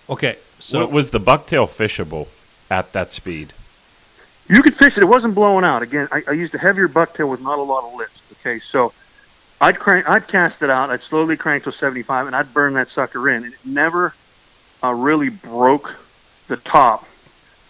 [0.09, 0.37] okay?
[0.59, 2.27] So what was the bucktail fishable
[2.69, 3.53] at that speed?
[4.49, 5.03] You could fish it.
[5.03, 5.81] It wasn't blowing out.
[5.81, 8.21] Again, I, I used a heavier bucktail with not a lot of lift.
[8.33, 8.93] Okay, so
[9.61, 10.91] I'd crank, I'd cast it out.
[10.91, 13.45] I'd slowly crank to 75, and I'd burn that sucker in.
[13.45, 14.13] And it never
[14.83, 15.95] uh, really broke
[16.47, 17.07] the top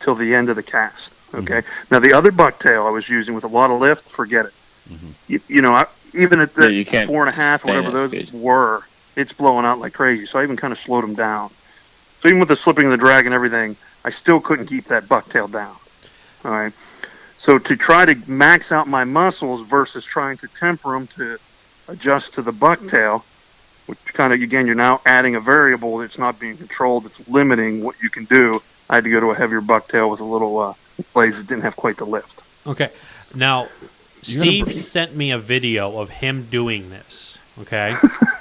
[0.01, 1.14] till the end of the cast.
[1.33, 1.61] Okay.
[1.91, 4.53] Now the other bucktail I was using with a lot of lift, forget it.
[4.89, 5.13] Mhm.
[5.27, 8.29] You, you know, I, even at the can't four and a half whatever those speed.
[8.33, 8.83] were,
[9.15, 10.25] it's blowing out like crazy.
[10.25, 11.49] So I even kind of slowed them down.
[12.21, 15.05] So even with the slipping of the drag and everything, I still couldn't keep that
[15.05, 15.75] bucktail down.
[16.45, 16.73] All right.
[17.39, 21.37] So to try to max out my muscles versus trying to temper them to
[21.87, 23.23] adjust to the bucktail,
[23.87, 27.83] which kind of again you're now adding a variable that's not being controlled, that's limiting
[27.83, 28.61] what you can do.
[28.89, 30.73] I had to go to a heavier bucktail with a little uh,
[31.13, 32.41] blades that didn't have quite the lift.
[32.67, 32.89] Okay.
[33.33, 33.63] Now,
[34.23, 37.37] You gotta Steve br- sent me a video of him doing this.
[37.61, 37.93] Okay.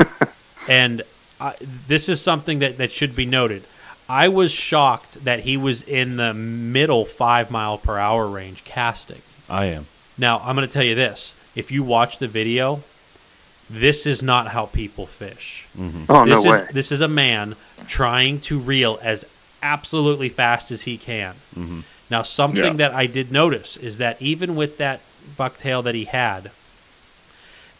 [0.68, 1.02] and
[1.40, 1.54] I,
[1.88, 3.64] this is something that, that should be noted.
[4.08, 9.22] I was shocked that he was in the middle five mile per hour range casting.
[9.48, 9.86] I am.
[10.18, 11.34] Now, I'm going to tell you this.
[11.54, 12.82] If you watch the video,
[13.70, 15.66] this is not how people fish.
[15.76, 16.04] Mm-hmm.
[16.08, 16.68] Oh this no is way!
[16.72, 19.24] this is a man trying to reel as
[19.62, 21.34] absolutely fast as he can.
[21.56, 21.80] Mm-hmm.
[22.10, 22.72] Now, something Yeah.
[22.88, 25.00] that I did notice is that even with that
[25.38, 26.50] bucktail that he had,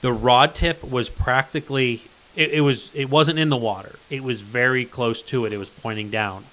[0.00, 2.02] the rod tip was practically
[2.36, 3.96] it, it was it wasn't in the water.
[4.10, 5.52] It was very close to it.
[5.52, 6.44] It was pointing down.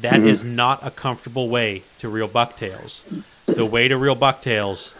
[0.00, 0.28] That mm-hmm.
[0.28, 3.02] is not a comfortable way to reel bucktails.
[3.46, 4.94] The way to reel bucktails,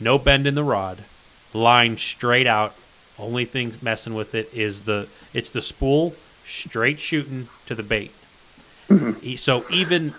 [0.00, 1.04] no bend in the rod,
[1.52, 2.74] line straight out.
[3.18, 6.14] Only thing messing with it is the it's the spool
[6.46, 8.12] straight shooting to the bait.
[8.88, 9.12] Mm-hmm.
[9.22, 10.14] E- So even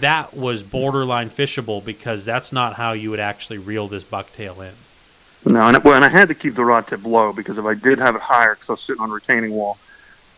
[0.00, 5.52] that was borderline fishable because that's not how you would actually reel this bucktail in.
[5.52, 7.74] No, and, well, and I had to keep the rod tip low because if I
[7.74, 9.78] did have it higher, because I was sitting on retaining wall,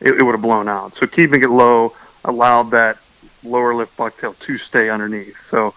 [0.01, 0.95] it, it would have blown out.
[0.95, 1.95] So keeping it low
[2.25, 2.99] allowed that
[3.45, 5.41] lower lift bucktail to stay underneath.
[5.45, 5.75] So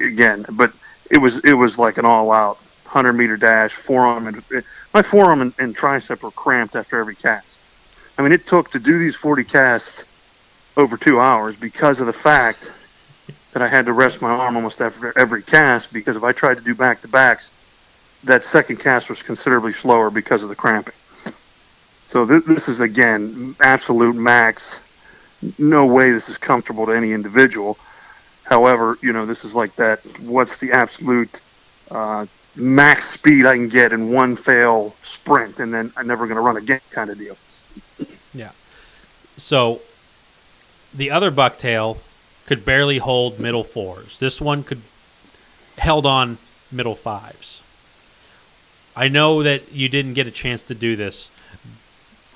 [0.00, 0.72] again, but
[1.10, 4.60] it was it was like an all out hundred meter dash forearm and eh,
[4.92, 7.58] my forearm and, and tricep were cramped after every cast.
[8.16, 10.04] I mean, it took to do these forty casts
[10.76, 12.70] over two hours because of the fact
[13.54, 16.58] that I had to rest my arm almost after every cast because if I tried
[16.58, 17.50] to do back to backs,
[18.24, 20.94] that second cast was considerably slower because of the cramping.
[22.02, 24.80] So th- this is again absolute max.
[25.58, 27.78] No way this is comfortable to any individual.
[28.42, 30.00] However, you know this is like that.
[30.20, 31.40] What's the absolute
[31.92, 32.26] uh,
[32.56, 36.42] max speed I can get in one fail sprint, and then I'm never going to
[36.42, 37.36] run again, kind of deal.
[38.34, 38.50] Yeah.
[39.36, 39.80] So
[40.92, 41.98] the other bucktail
[42.46, 44.18] could barely hold middle fours.
[44.18, 44.82] This one could
[45.78, 46.38] held on
[46.70, 47.62] middle fives.
[48.96, 51.30] I know that you didn't get a chance to do this.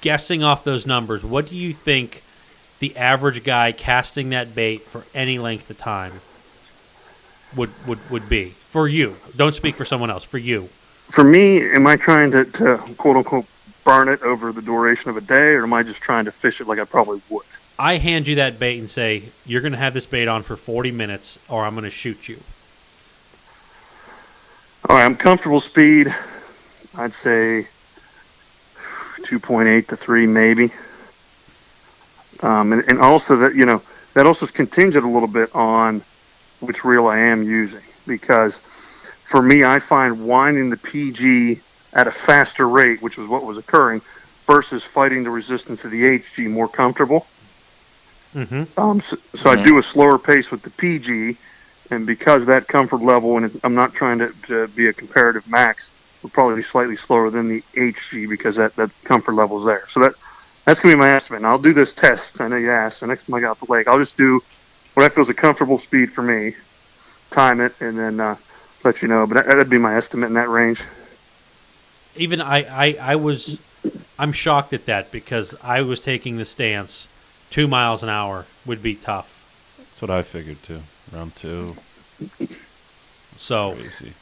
[0.01, 2.23] Guessing off those numbers, what do you think
[2.79, 6.21] the average guy casting that bait for any length of time
[7.57, 9.17] would would, would be for you?
[9.37, 10.25] Don't speak for someone else.
[10.25, 10.69] For you,
[11.09, 13.47] For me, am I trying to, to quote unquote
[13.85, 16.61] burn it over the duration of a day, or am I just trying to fish
[16.61, 17.47] it like I probably would?
[17.79, 20.57] I hand you that bait and say you're going to have this bait on for
[20.57, 22.41] 40 minutes, or I'm going to shoot you.
[24.89, 26.13] All right, I'm comfortable speed.
[26.97, 27.69] I'd say
[29.21, 30.73] 2.8 to 3, maybe.
[32.41, 33.83] Um, and, and also that you know
[34.15, 36.03] that also is contingent a little bit on
[36.61, 41.61] which reel I am using because for me I find winding the PG
[41.95, 44.03] at a faster rate, which was what was occurring,
[44.47, 47.27] versus fighting the resistance of the HG more comfortable.
[48.35, 48.79] Mm-hmm.
[48.79, 51.37] Um, so, so I do a slower pace with the PG,
[51.91, 55.91] and because that comfort level, and I'm not trying to, to be a comparative max,
[56.23, 59.89] will probably be slightly slower than the HG because that, that comfort level is there.
[59.89, 60.13] So that
[60.65, 61.39] that's gonna be my estimate.
[61.39, 62.41] And I'll do this test.
[62.43, 63.01] I know you asked.
[63.01, 64.43] The next time I get out the lake, I'll just do
[64.95, 66.55] what I feel is a comfortable speed for me,
[67.31, 68.37] time it, and then uh,
[68.85, 69.27] let you know.
[69.27, 70.83] But that, that'd be my estimate in that range.
[72.17, 73.61] Even I, I, I was,
[74.19, 77.07] I'm shocked at that because I was taking the stance,
[77.51, 79.35] two miles an hour would be tough.
[79.79, 80.81] That's what I figured too.
[81.13, 81.75] Round two,
[83.37, 84.13] So crazy.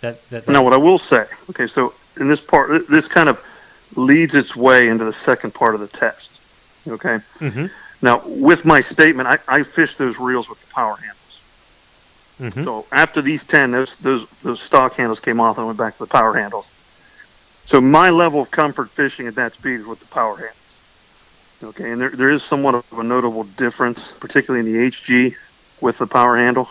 [0.00, 3.42] that that, Now, what I will say, okay, so in this part, this kind of
[3.94, 6.40] leads its way into the second part of the test.
[6.88, 7.18] Okay.
[7.38, 7.70] Mhm.
[8.00, 11.18] Now, with my statement, I, I fish those reels with the power handles.
[12.56, 12.64] Mhm.
[12.64, 15.92] So after these ten, those those those stock handles came off, and I went back
[15.98, 16.72] to the power handles.
[17.66, 20.56] So my level of comfort fishing at that speed is with the power handles.
[21.62, 25.34] Okay, and there there is somewhat of a notable difference, particularly in the HG,
[25.80, 26.68] with the power handle.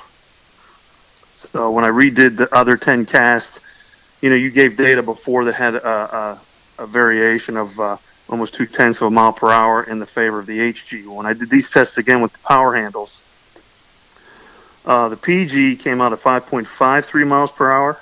[1.33, 3.59] So when I redid the other ten casts,
[4.21, 5.87] you know, you gave data before that had a,
[6.77, 7.97] a, a variation of uh,
[8.29, 11.07] almost two tenths of a mile per hour in the favor of the HG.
[11.07, 13.21] When I did these tests again with the power handles,
[14.85, 17.99] uh, the PG came out at 5.53 miles per hour,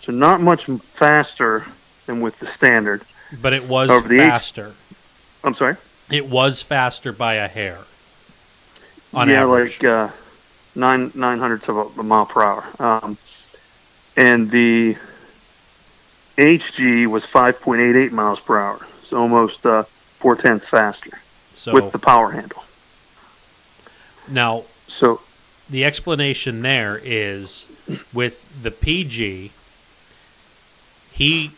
[0.00, 0.64] so not much
[0.94, 1.64] faster
[2.06, 3.02] than with the standard.
[3.42, 4.72] but it was Over the H- faster.
[5.44, 5.76] I'm sorry.
[6.12, 7.78] It was faster by a hair.
[9.14, 9.82] On yeah, average.
[9.82, 10.08] like uh,
[10.74, 12.64] nine nine hundredths of a, a mile per hour.
[12.78, 13.16] Um,
[14.16, 14.96] and the
[16.36, 19.84] HG was 5.88 miles per hour, so almost uh,
[20.18, 21.18] four tenths faster
[21.54, 22.62] so with the power handle.
[24.28, 25.20] Now, So
[25.68, 27.68] the explanation there is
[28.12, 29.52] with the PG,
[31.10, 31.50] he,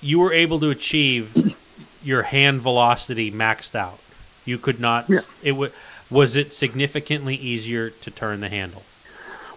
[0.00, 1.56] you were able to achieve
[2.02, 3.98] your hand velocity maxed out.
[4.44, 5.08] You could not.
[5.08, 5.20] Yeah.
[5.42, 5.72] It was.
[6.10, 8.82] Was it significantly easier to turn the handle?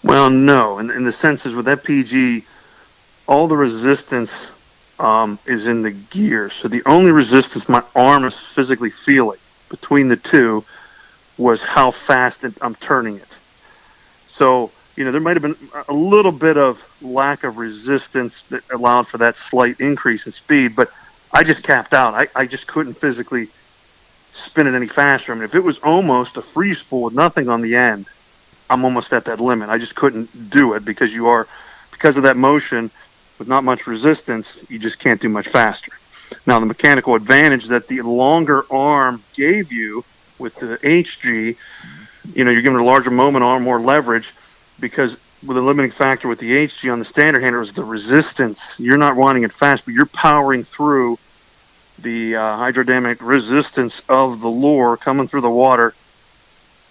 [0.04, 0.80] Well, no.
[0.80, 2.44] In, in the sense is with that PG,
[3.26, 4.48] all the resistance
[5.00, 6.50] um, is in the gear.
[6.50, 9.40] So the only resistance my arm is physically feeling
[9.70, 10.64] between the two
[11.38, 13.28] was how fast it, I'm turning it.
[14.28, 15.56] So, you know, there might have been
[15.88, 20.76] a little bit of lack of resistance that allowed for that slight increase in speed,
[20.76, 20.92] but
[21.34, 22.14] I just capped out.
[22.14, 23.48] I, I just couldn't physically
[24.34, 25.32] spin it any faster.
[25.32, 28.06] I mean, if it was almost a free spool with nothing on the end,
[28.70, 29.70] I'm almost at that limit.
[29.70, 31.48] I just couldn't do it because you are,
[31.92, 32.90] because of that motion
[33.38, 35.92] with not much resistance, you just can't do much faster.
[36.46, 40.06] Now, the mechanical advantage that the longer arm gave you
[40.40, 41.58] with the HG,
[42.34, 44.34] you know, you're given a larger moment arm, more leverage,
[44.80, 48.76] because with a limiting factor with the HG on the standard hander is the resistance.
[48.78, 51.18] You're not running it fast, but you're powering through
[52.00, 55.94] the uh, hydrodynamic resistance of the lure coming through the water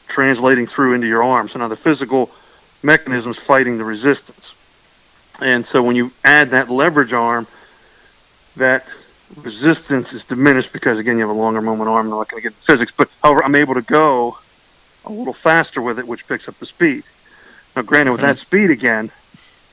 [0.09, 1.49] translating through into your arm.
[1.49, 2.31] So now the physical
[2.83, 4.55] mechanism's fighting the resistance.
[5.41, 7.47] And so when you add that leverage arm,
[8.57, 8.85] that
[9.37, 12.07] resistance is diminished because again you have a longer moment arm.
[12.07, 14.37] I'm not going to get physics, but however I'm able to go
[15.05, 17.05] a little faster with it, which picks up the speed.
[17.77, 19.11] Now, granted, with that speed again,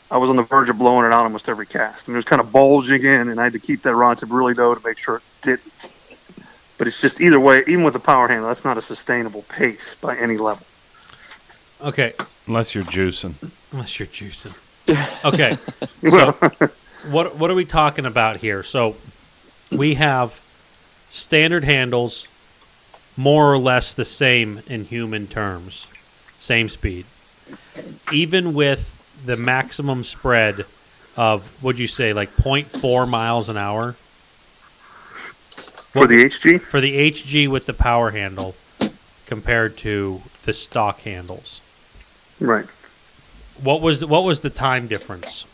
[0.10, 2.08] I was on the verge of blowing it out almost every cast.
[2.08, 4.18] I mean, it was kind of bulging in, and I had to keep that rod
[4.20, 5.74] tip really low to make sure it didn't.
[6.78, 9.96] But it's just either way, even with the power handle, that's not a sustainable pace
[10.00, 10.66] by any level.
[11.84, 12.14] Okay,
[12.48, 13.34] Unless you're juicing.
[13.72, 14.56] unless you're juicing.
[15.26, 15.58] Okay,
[16.02, 16.32] Well,
[17.12, 18.64] what what are we talking about here?
[18.64, 18.96] So
[19.76, 20.40] we have
[21.10, 22.30] standard handles,
[23.18, 25.88] more or less the same in human terms,
[26.40, 27.06] same speed.
[28.12, 28.94] Even with
[29.26, 30.66] the maximum spread
[31.16, 33.96] of what would you say like 0.4 miles an hour
[35.98, 38.56] for the HG, for the HG with the power handle
[39.26, 41.62] compared to the stock handles.
[42.40, 42.66] right.
[43.62, 45.46] What was what was the time difference?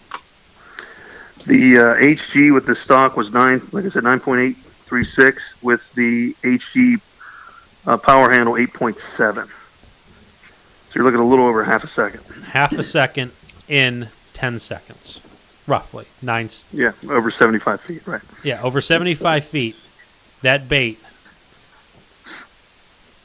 [1.46, 5.06] The uh, HG with the stock was nine, like I said, nine point eight three
[5.06, 5.54] six.
[5.64, 7.00] With the HG
[7.88, 9.48] uh, power handle, eight point seven.
[10.94, 12.22] So you're looking a little over half a second.
[12.52, 13.32] Half a second
[13.68, 15.22] in 10 seconds,
[15.66, 16.06] roughly.
[16.22, 18.06] Nine, Yeah, over seventy five feet.
[18.06, 18.22] Right.
[18.44, 19.76] yeah, over 75 feet.
[20.44, 21.00] That bait,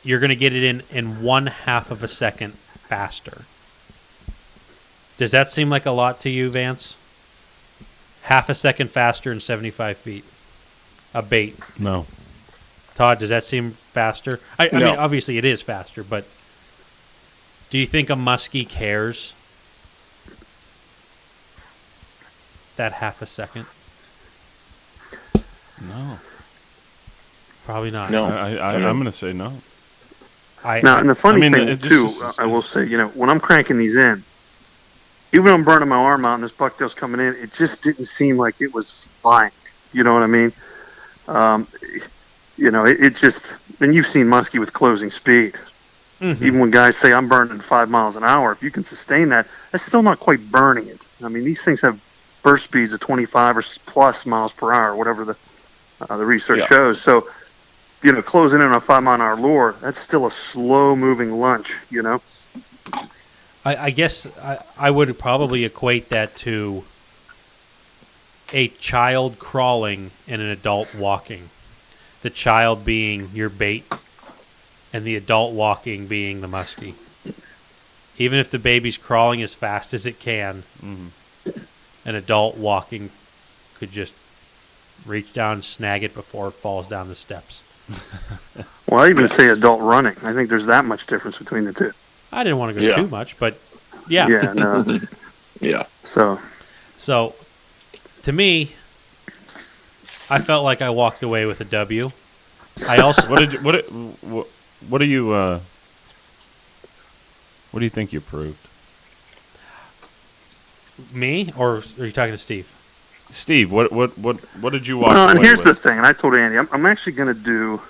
[0.03, 3.43] you're going to get it in in one half of a second faster.
[5.19, 6.97] Does that seem like a lot to you, Vance?
[8.23, 10.25] Half a second faster in 75 feet.
[11.13, 11.59] A bait.
[11.79, 12.07] No.
[12.95, 14.41] Todd, does that seem faster?
[14.59, 14.91] I, I No.
[14.91, 16.25] mean, obviously it is faster, but
[17.71, 19.35] do you think a muskie cares
[22.77, 23.67] that half a second?
[25.87, 26.19] No.
[27.65, 28.11] Probably not.
[28.11, 28.25] No.
[28.25, 29.53] I, I, I'm going to say no.
[30.65, 32.85] I, Now, and the funny I mean, thing it just too, is- I will say,
[32.87, 34.25] you know, when I'm cranking these in,
[35.33, 38.07] even though I'm burning my arm out and this bucktail's coming in, it just didn't
[38.07, 39.53] seem like it was flying.
[39.93, 40.53] You know what I mean?
[41.29, 41.69] Um,
[42.57, 43.55] you know, it, it just.
[43.81, 45.55] And you've seen muskie with closing speed.
[46.21, 46.43] Mhm.
[46.43, 49.47] Even when guys say I'm burning five miles an hour, if you can sustain that,
[49.71, 51.01] that's still not quite burning it.
[51.23, 51.99] I mean, these things have
[52.43, 55.37] burst speeds of 25 or plus miles per hour, whatever the
[56.09, 56.67] uh, the research Yeah.
[56.67, 57.01] shows.
[57.01, 57.29] So,
[58.03, 60.95] you know, closing in on a five mile an hour lure, that's still a slow
[60.97, 61.75] moving lunch.
[61.91, 62.23] You know,
[63.65, 66.85] I, I guess I, I would probably equate that to
[68.53, 71.49] a child crawling and an adult walking.
[72.23, 73.85] The child being your bait,
[74.93, 76.95] and the adult walking being the muskie.
[78.17, 81.11] Even if the baby's crawling as fast as it can, Mhm.
[82.05, 83.11] an adult walking
[83.79, 84.13] could just
[85.07, 87.63] reach down and snag it before it falls down the steps.
[88.89, 90.17] well, I even say adult running.
[90.23, 91.93] I think there's that much difference between the two.
[92.33, 92.97] I didn't want to go Yeah.
[92.97, 93.59] too much, but
[94.09, 94.27] yeah.
[94.29, 94.53] Yeah.
[94.55, 95.01] No.
[95.61, 95.85] Yeah.
[96.05, 96.39] so
[96.99, 97.35] So,
[98.23, 98.75] to me,
[100.31, 102.11] I felt like I walked away with a W.
[102.87, 103.87] I also What did you, what, did-
[104.23, 104.47] what,
[104.89, 105.61] what do you, uh,
[107.71, 108.59] what do you think you proved?
[111.13, 112.67] me or are you talking to Steve?
[113.31, 115.67] Steve, what, what, what, what did you walk Well, and here's with?
[115.67, 117.81] the thing, and I told Andy, I'm, I'm actually going to do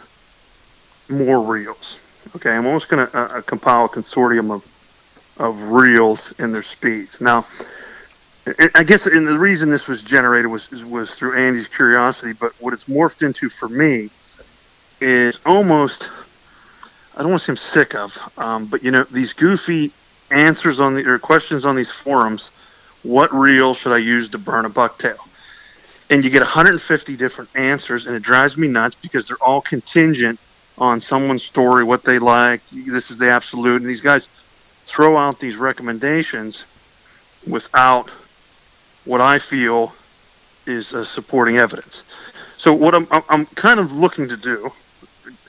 [1.08, 1.96] more reels.
[2.36, 4.62] Okay, I'm almost going to uh, uh, compile a consortium of
[5.38, 7.20] of reels and their speeds.
[7.20, 7.46] Now,
[8.58, 12.52] I- I guess, and the reason this was generated was was through Andy's curiosity, but
[12.60, 14.10] what it's morphed into for me
[15.00, 16.02] is almost
[17.18, 19.90] I don't want to seem sick of, um, but you know these goofy
[20.30, 22.50] answers on the or questions on these forums.
[23.02, 25.18] What reel should I use to burn a bucktail?
[26.10, 30.38] And you get 150 different answers, and it drives me nuts because they're all contingent
[30.78, 32.60] on someone's story, what they like.
[32.70, 34.28] This is the absolute, and these guys
[34.86, 36.62] throw out these recommendations
[37.48, 38.08] without
[39.04, 39.92] what I feel
[40.66, 42.02] is uh, supporting evidence.
[42.58, 44.70] So what I'm, I'm I'm kind of looking to do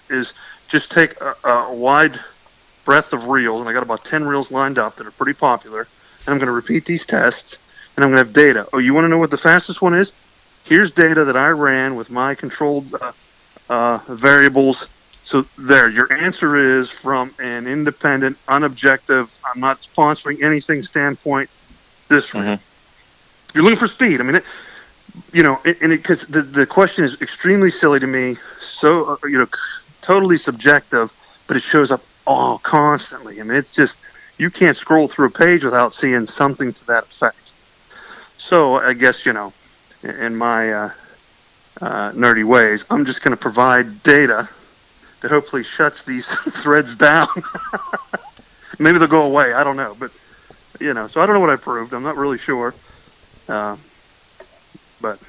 [0.09, 0.33] is
[0.69, 2.19] just take a, a wide
[2.85, 5.81] breadth of reels, and I got about 10 reels lined up that are pretty popular,
[5.81, 7.57] and I'm going to repeat these tests,
[7.95, 8.67] and I'm going to have data.
[8.73, 10.11] Oh, you want to know what the fastest one is?
[10.65, 13.11] Here's data that I ran with my controlled uh,
[13.69, 14.87] uh, variables.
[15.25, 21.49] So there, your answer is from an independent, unobjective, I'm not sponsoring anything standpoint.
[22.07, 22.43] This reel.
[22.43, 22.59] Mhm.
[23.53, 24.19] You're looking for speed.
[24.19, 24.43] I mean, it,
[25.31, 28.37] you know, and because the the question is extremely silly to me.
[28.79, 29.47] So uh, you know,
[30.09, 31.13] totally subjective,
[31.45, 33.39] but it shows up all constantly.
[33.39, 33.95] I mean, it's just
[34.39, 37.37] you can't scroll through a page without seeing something to that effect.
[38.39, 39.53] So I guess you know,
[40.01, 40.91] in- my uh,
[41.79, 44.49] uh, nerdy ways, I'm just going to provide data
[45.21, 46.25] that hopefully shuts these
[46.63, 47.27] threads down.
[48.79, 49.53] Maybe they'll go away.
[49.53, 50.09] I don't know, but
[50.79, 51.93] you know, so I don't know what I proved.
[51.93, 52.73] I'm not really sure,
[53.47, 53.77] uh,
[55.01, 55.19] but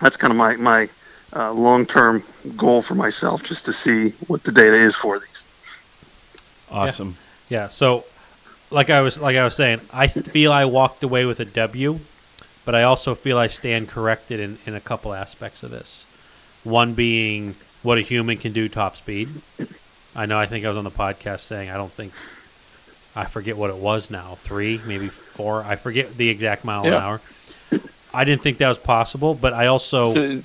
[0.00, 0.88] that's kind of my my
[1.34, 2.22] uh, long-term
[2.56, 5.44] goal for myself, just to see what the data is for these.
[6.70, 7.16] Awesome.
[7.48, 7.68] Yeah.
[7.68, 8.04] So,
[8.70, 11.98] like I was like I was saying, I feel I walked away with a W,
[12.64, 16.06] but I also feel I stand corrected in, in a couple aspects of this.
[16.64, 19.28] One being what a human can do top speed.
[20.16, 20.38] I know.
[20.38, 22.12] I think I was on the podcast saying I don't think.
[23.16, 24.36] I forget what it was now.
[24.40, 25.62] Three, maybe four.
[25.62, 27.20] I forget the exact mile an hour.
[28.12, 30.44] I didn't think that was possible, but I also So, th-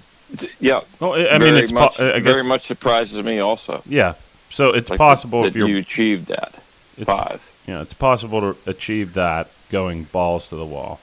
[0.59, 3.39] yeah, Well, I I mean, very it's po- much, I guess, very much surprises me
[3.39, 3.81] also.
[3.85, 4.13] yeah.
[4.51, 6.55] So it's Like possible that, if that you're, you achieved that
[6.97, 7.41] it's, five.
[7.67, 10.99] yeah, it's possible to achieve that going balls to the wall.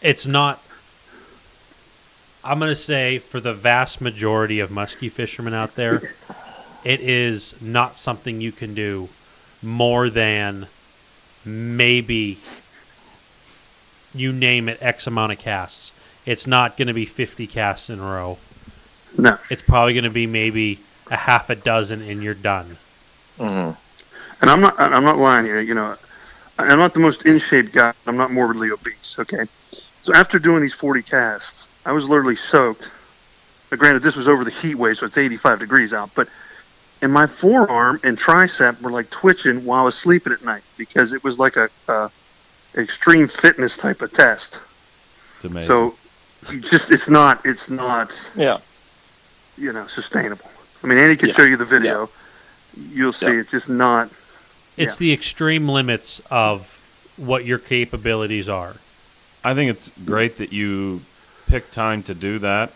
[0.00, 0.62] it's not
[2.44, 6.14] I'm going to say for the vast majority of muskie fishermen out there,
[6.84, 9.08] it is not something you can do
[9.62, 10.68] more than
[11.44, 12.38] maybe
[14.14, 15.92] you name it X amount of casts.
[16.24, 18.38] It's not going to be 50 casts in a row.
[19.16, 20.78] No, It's probably going to be maybe
[21.10, 22.76] a half a dozen and you're done.
[23.38, 23.70] hmm
[24.40, 25.60] and I'm not I'm not lying here.
[25.60, 25.96] You know,
[26.58, 27.92] I'm not the most in shape guy.
[28.06, 29.16] I'm not morbidly obese.
[29.18, 29.44] Okay,
[30.02, 32.88] so after doing these 40 casts, I was literally soaked.
[33.70, 36.28] Now, granted, this was over the heat wave, so it's 85 degrees out, but
[37.02, 41.12] and my forearm and tricep were like twitching while I was sleeping at night because
[41.12, 42.10] it was like a, a
[42.76, 44.56] extreme fitness type of test.
[45.36, 45.66] It's amazing.
[45.66, 45.94] So
[46.60, 48.58] just it's not it's not Yeah.
[49.58, 50.50] You know sustainable.
[50.82, 51.34] I mean, Andy can Yeah.
[51.34, 52.08] show you the video.
[52.92, 53.40] You'll see Yeah.
[53.40, 54.10] it's just not.
[54.76, 56.78] It's the extreme limits of
[57.16, 58.76] what your capabilities are.
[59.42, 61.02] I think it's great that you
[61.48, 62.72] pick time to do that.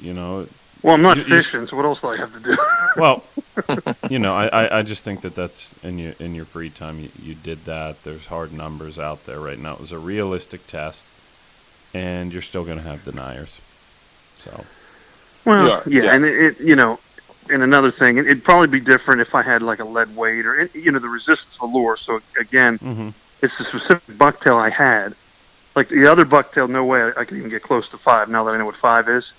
[0.00, 0.46] You know,
[0.82, 2.56] Well, I'm not You- you fishing, so what else do I have to do?
[2.96, 3.24] well,
[4.08, 7.00] you know, I, I, I just think that that's in your in your free time.
[7.00, 8.04] You, you did that.
[8.04, 9.72] There's hard numbers out there right now.
[9.74, 11.02] It was a realistic test,
[11.94, 13.50] and you're still going to have deniers.
[14.38, 14.64] So
[15.48, 16.14] well, Yeah, yeah, yeah.
[16.14, 16.98] and it, it you know,
[17.50, 20.46] and another thing, it- it'd probably be different if I had like a lead weight
[20.46, 21.96] or you know the resistance of the lure.
[21.96, 23.12] So again, mhm.
[23.42, 25.14] it's the specific bucktail I had.
[25.74, 28.28] Like the other bucktail, no way I, I could even get close to five.
[28.28, 29.32] Now that I know what five is.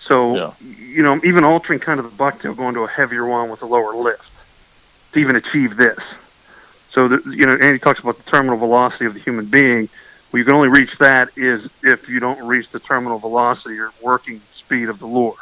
[0.00, 0.50] So Yeah.
[0.60, 3.66] you know, even altering kind of the bucktail, going to a heavier one with a
[3.66, 4.30] lower lift
[5.12, 6.14] to even achieve this.
[6.90, 9.88] So the, you know, Andy talks about the terminal velocity of the human being.
[10.32, 13.90] Well, you can only reach that is if you don't reach the terminal velocity or
[14.02, 14.40] working
[14.72, 15.34] speed of the lure.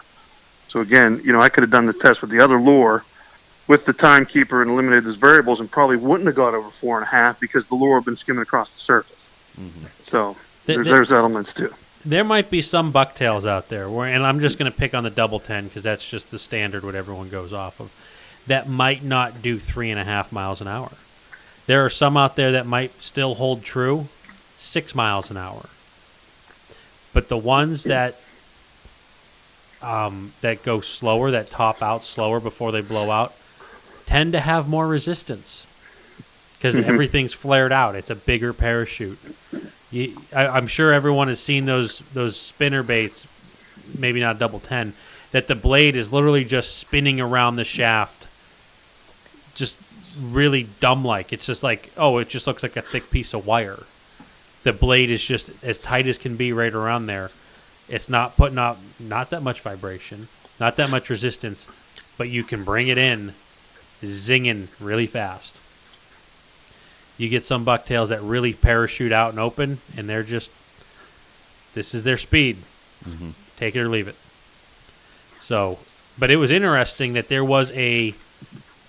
[0.68, 3.04] So again, you know, I could have done the test with the other lure
[3.68, 7.06] with the timekeeper and eliminated those variables and probably wouldn't have got over four and
[7.06, 9.28] a half because the lure had been skimming across the surface.
[9.60, 9.70] Mhm.
[10.02, 10.36] So
[10.66, 11.72] there's, th- there's elements too.
[12.04, 15.04] there might be some bucktails out there where, and I'm just going to pick on
[15.04, 17.92] the double ten because that's just the standard what everyone goes off of.
[18.48, 20.90] That might not do three and a half miles an hour.
[21.66, 24.08] There are some out there that might still hold true,
[24.58, 25.66] six miles an hour.
[27.12, 28.18] But the ones that
[29.82, 33.34] um, that go slower, that top out slower before they blow out,
[34.06, 35.66] tend to have more resistance
[36.60, 37.94] because everything's flared out.
[37.94, 39.18] It's a bigger parachute.
[39.90, 43.26] You, I, I'm sure everyone has seen those those spinner baits,
[43.98, 44.92] maybe not double ten,
[45.32, 48.26] that the blade is literally just spinning around the shaft,
[49.54, 49.76] just
[50.20, 51.32] really dumb like.
[51.32, 53.80] It's just like oh, it just looks like a thick piece of wire.
[54.62, 57.30] The blade is just as tight as can be right around there.
[57.90, 61.66] It's not putting out not that much vibration, not that much resistance,
[62.16, 63.34] but you can bring it in
[64.02, 65.60] zinging really fast.
[67.18, 70.50] You get some bucktails that really parachute out and open, and they're just
[71.74, 72.58] this is their speed.
[73.06, 73.32] Mhm.
[73.56, 74.16] Take it or leave it.
[75.40, 75.78] So,
[76.18, 78.14] but it was interesting that there was a,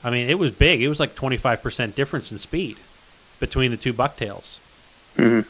[0.04, 0.82] I mean, it was big.
[0.82, 2.78] It was like twenty five percent difference in speed
[3.40, 4.60] between the two bucktails.
[5.18, 5.42] hmm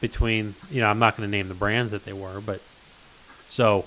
[0.00, 2.60] Between you know, I'm not going to name the brands that they were, but
[3.48, 3.84] so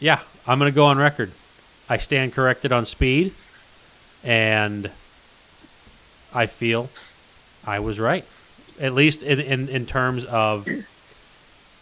[0.00, 1.30] yeah, I'm going to go on record.
[1.88, 3.34] I stand corrected on speed,
[4.24, 4.90] and
[6.34, 6.88] I feel
[7.64, 8.24] I was right,
[8.80, 10.66] at least in, in, in terms of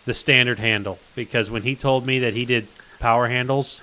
[0.05, 0.99] the standard handle.
[1.15, 2.67] Because when he told me that he did
[2.99, 3.81] power handles,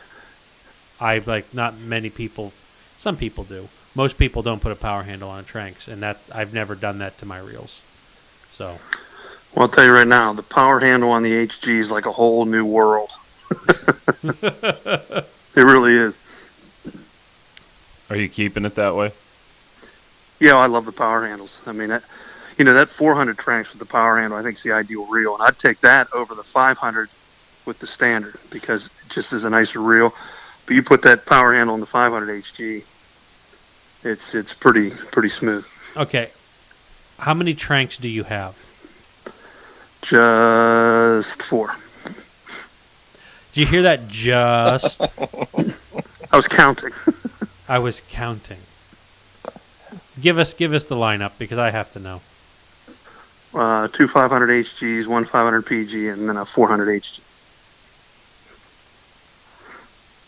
[0.99, 2.53] I like not many people.
[2.97, 3.69] Some people do.
[3.95, 7.17] Most people don't put a power handle on Tranx, and that I've never done that
[7.19, 7.81] to my reels.
[8.57, 8.79] So
[9.53, 12.11] Well, I'll tell you right now, the power handle on the HG is like a
[12.11, 13.11] whole new world.
[14.23, 15.25] it
[15.55, 16.17] really is.
[18.09, 19.11] Are you keeping it that way?
[20.39, 21.55] Yeah, I love the power handles.
[21.67, 22.01] I mean, that,
[22.57, 25.35] you know, that 400 Tranx with the power handle, I think is the ideal reel,
[25.35, 27.09] and I'd take that over the 500
[27.67, 30.15] with the standard because it just is a nicer reel.
[30.65, 32.83] But you put that power handle on the 500 HG,
[34.03, 35.63] it's it's pretty pretty smooth.
[35.95, 36.31] okay,
[37.19, 38.55] how many Tranx do you have?
[40.01, 41.75] Just four.
[43.53, 44.07] Do you hear that?
[44.07, 45.01] Just
[46.31, 46.91] I was counting.
[47.69, 48.59] I was counting.
[50.21, 52.21] Give us give us the lineup because I have to know.
[53.53, 57.19] Uh, two 500 HGs, one 500 PG, and then a 400 HG.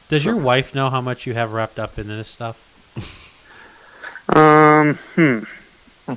[0.09, 2.65] Does your wife know how much you have wrapped up in this stuff?
[4.29, 5.39] Um, hmm.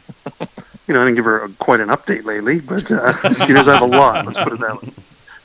[0.88, 3.12] you know, I didn't give her a, quite an update lately, but uh,
[3.46, 4.26] she does have a lot.
[4.26, 4.90] Let's put it that way.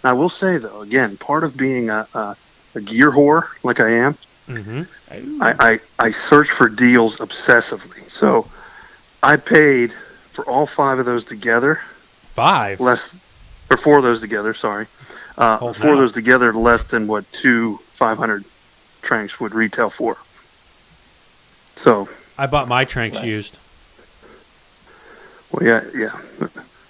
[0.03, 2.35] Now, I will say though, again, part of being a, a,
[2.75, 4.15] a gear whore like I am,
[4.47, 5.43] Mm-hmm.
[5.43, 8.09] I, I I search for deals obsessively.
[8.09, 8.47] So,
[9.21, 11.81] I paid for all five of those together
[12.33, 12.79] Five.
[12.79, 13.09] less,
[13.69, 14.53] or four of those together.
[14.53, 14.87] Sorry,
[15.37, 18.45] uh, Hold four of those together less than what two 500
[19.01, 20.15] Tranx would retail for.
[21.75, 22.07] So,
[22.37, 23.25] I bought my Tranx Nice.
[23.25, 23.57] used.
[25.51, 26.09] Well, yeah, yeah.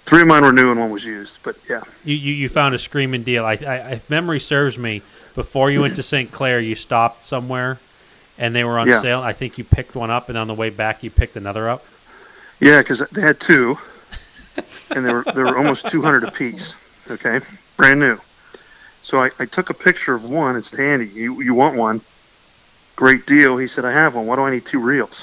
[0.06, 1.82] Three of mine were new and one was used, but yeah.
[2.04, 3.44] You, you you found a screaming deal.
[3.44, 5.02] I, I if memory serves me,
[5.34, 6.32] before you went to St.
[6.32, 7.78] Clair, you stopped somewhere,
[8.38, 9.00] and they were on Yeah.
[9.00, 9.20] sale.
[9.20, 11.84] I think you picked one up, and on the way back, you picked another up.
[12.60, 13.78] Yeah, because they had two,
[14.90, 16.72] and they were they were almost two hundred apiece.
[17.10, 17.40] Okay,
[17.76, 18.18] brand new.
[19.02, 20.56] So I, I took a picture of one.
[20.56, 21.06] It's handy.
[21.08, 22.00] You you want one?
[22.96, 23.56] Great deal.
[23.58, 24.26] He said I have one.
[24.26, 25.22] Why do I need two reels?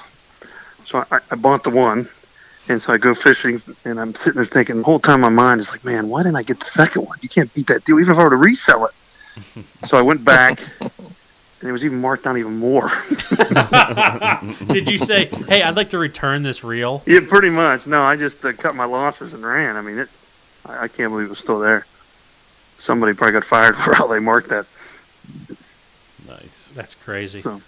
[0.85, 2.07] So I, I bought the one,
[2.67, 5.61] and so I go fishing, and I'm sitting there thinking the whole time my mind
[5.61, 7.17] is like, man, why didn't I get the second one?
[7.21, 8.91] You can't beat that deal, even if I were to resell it.
[9.87, 12.89] so I went back, and it was even marked down even more.
[14.67, 17.03] Did you say, "Hey, I'd like to return this reel"?
[17.05, 17.85] Yeah, pretty much.
[17.85, 19.75] No, I just uh, cut my losses and ran.
[19.75, 20.09] I mean, it.
[20.65, 21.85] I, I can't believe it was still there.
[22.79, 24.65] Somebody probably got fired for how they marked that.
[26.27, 26.71] Nice.
[26.75, 27.41] That's crazy.
[27.41, 27.61] So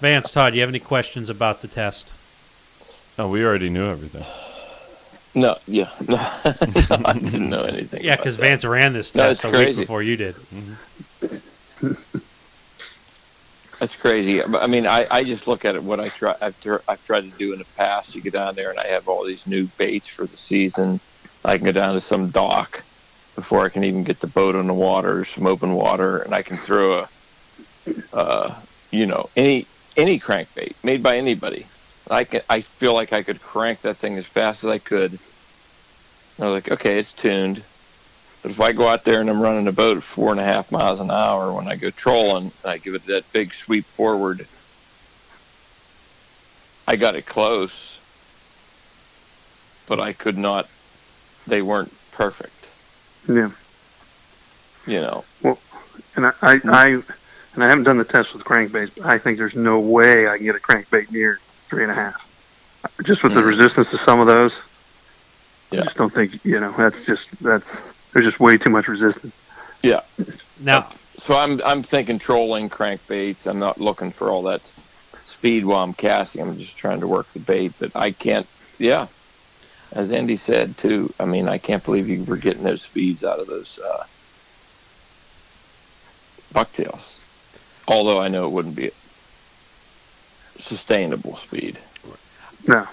[0.00, 2.12] Vance, Todd, do you have any questions about the test?
[3.18, 4.24] Oh, we already knew everything.
[5.34, 8.02] No, yeah, no, I didn't know anything.
[8.02, 8.36] Yeah, because.
[8.36, 10.36] Vance ran this No, test it's a week before you did.
[13.80, 14.42] That's crazy.
[14.42, 15.82] I mean, I, I just look at it.
[15.84, 18.14] What I try, I've, tr- I've tried to do in the past.
[18.14, 20.98] You get down there, and I have all these new baits for the season.
[21.44, 22.84] I can go down to some dock
[23.34, 26.42] before I can even get the boat on the water, some open water, and I
[26.42, 27.08] can throw a,
[28.14, 31.68] uh, you know, any any crankbait made by anybody.
[32.10, 32.42] I can.
[32.48, 35.12] I feel like I could crank that thing as fast as I could.
[35.12, 35.20] And
[36.40, 37.62] I was like, okay, it's tuned.
[38.42, 40.44] But if I go out there and I'm running a boat at four and a
[40.44, 43.84] half miles an hour when I go trolling and I give it that big sweep
[43.84, 44.46] forward,
[46.86, 47.98] I got it close,
[49.88, 50.68] but I could not.
[51.46, 52.68] They weren't perfect,
[53.28, 53.50] yeah,
[54.86, 55.24] you know.
[55.42, 55.58] Well,
[56.16, 56.86] and I, I, I
[57.54, 60.36] and I haven't done the test with crankbaits, but I think there's no way I
[60.36, 62.28] can get a crankbait near three and a half.
[63.04, 64.60] Just with the resistance to some of those,
[65.72, 66.72] I just don't think you know.
[66.76, 67.82] That's just that's
[68.12, 69.34] there's just way too much resistance.
[69.82, 70.00] Yeah.
[70.60, 70.88] Now,
[71.18, 73.46] So I'm I'm thinking trolling crankbaits.
[73.46, 74.72] I'm not looking for all that
[75.24, 76.42] speed while I'm casting.
[76.42, 78.48] I'm just trying to work the bait, but I can't.
[78.78, 79.08] Yeah,
[79.92, 81.12] as Andy said too.
[81.18, 84.04] I mean, I can't believe you were getting those speeds out of those uh,
[86.52, 87.24] bucktails.
[87.88, 88.90] Although I know it wouldn't be
[90.58, 91.78] sustainable speed.
[92.66, 92.86] No,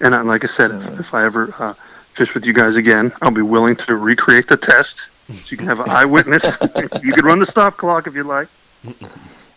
[0.00, 1.74] and I, like I said, if, if I ever uh,
[2.14, 4.96] fish with you guys again, I'll be willing to recreate the test.
[5.44, 6.44] So you can have an eyewitness.
[7.02, 8.48] you can run the stop clock if you like.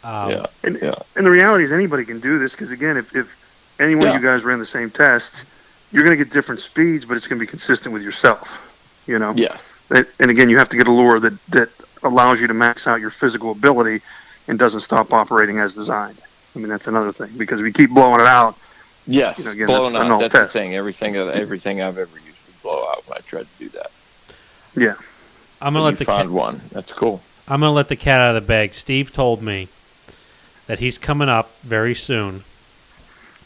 [0.04, 3.16] Um, yeah, And, yeah, and the reality is anybody can do this because again, if,
[3.16, 3.28] if
[3.80, 4.16] any one Yeah.
[4.16, 5.32] of you guys ran the same test,
[5.92, 8.48] you're going to get different speeds, but it's going to be consistent with yourself.
[9.08, 9.34] You know.
[9.36, 11.70] yes, And, and again, you have to get a lure that that
[12.04, 14.02] allows you to max out your physical ability
[14.48, 16.20] and doesn't stop operating as designed.
[16.56, 18.56] I mean, that's another thing because we keep blowing it out,
[19.08, 19.38] yes.
[19.40, 20.14] You know, again, blowing that's an out.
[20.14, 20.54] old That's test.
[20.54, 20.76] the thing.
[20.76, 23.92] Everything, everything I've ever used would blow out when I tried to do that.
[24.76, 24.96] yeah,
[25.62, 26.62] I'm gonna And let you the found cat, one.
[26.72, 27.22] That's cool.
[27.48, 28.74] I'm gonna let the cat out of the bag.
[28.74, 29.68] Steve told me
[30.68, 32.44] that he's coming up very soon.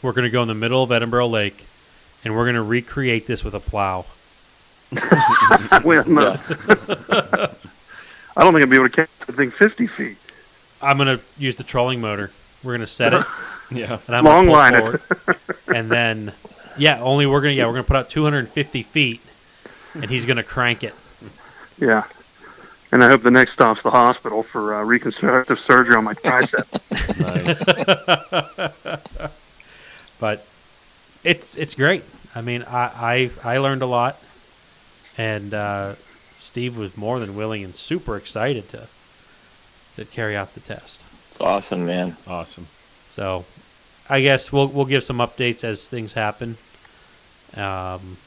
[0.02, 1.66] We're gonna go in the middle of Edinboro Lake,
[2.24, 4.06] and we're gonna recreate this with a plow.
[5.84, 6.38] well, no.
[8.36, 10.16] I don't think I'd be able to catch the thing 50 feet.
[10.82, 12.30] I'm gonna use the trolling motor.
[12.64, 13.22] We're gonna set it,
[13.70, 13.98] Yeah.
[14.06, 14.80] and I'm Long line it.
[14.80, 15.02] forward,
[15.68, 16.32] and then
[16.78, 19.20] yeah, only we're gonna yeah we're gonna put out 250 feet,
[19.94, 20.94] and he's gonna crank it.
[21.78, 22.04] Yeah.
[22.92, 26.64] And I hope the next stop's the hospital for uh, reconstructive surgery on my tricep.
[27.20, 27.64] Nice.
[30.20, 30.46] but
[31.24, 32.04] it's it's great.
[32.34, 34.22] I mean, I I, I learned a lot,
[35.18, 35.94] and uh,
[36.38, 38.86] Steve was more than willing and super excited to
[39.96, 41.02] to carry out the test.
[41.34, 42.16] It's awesome, man.
[42.28, 42.68] awesome.
[43.06, 43.44] So,
[44.08, 46.58] I guess we'll we'll give some updates as things happen,
[47.56, 48.18] um,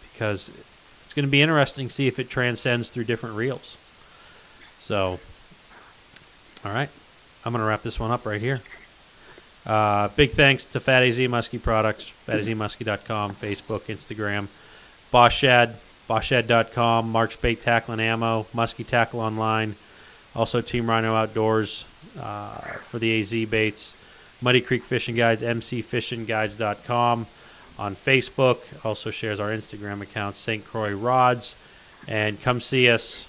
[0.00, 0.50] because
[1.04, 3.76] it's going to be interesting to see if it transcends through different reels.
[4.80, 5.20] So,
[6.64, 6.88] all right,
[7.44, 8.62] I'm going to wrap this one up right here.
[9.66, 14.46] Uh, big thanks to Fat AZ Muskie Products, fatazmuskie.com, Facebook, Instagram,
[15.10, 15.76] Boss Shad,
[16.08, 19.74] boschad.com, Mark's Bait Tackle and Ammo, Muskie Tackle Online,
[20.36, 21.84] also Team Rhino Outdoors
[22.20, 23.96] uh, for the AZ baits,
[24.42, 27.26] Muddy Creek Fishing Guides, mcfishingguides.com
[27.78, 30.64] on Facebook, also shares our Instagram account, St.
[30.64, 31.56] Croix Rods,
[32.06, 33.26] and come see us,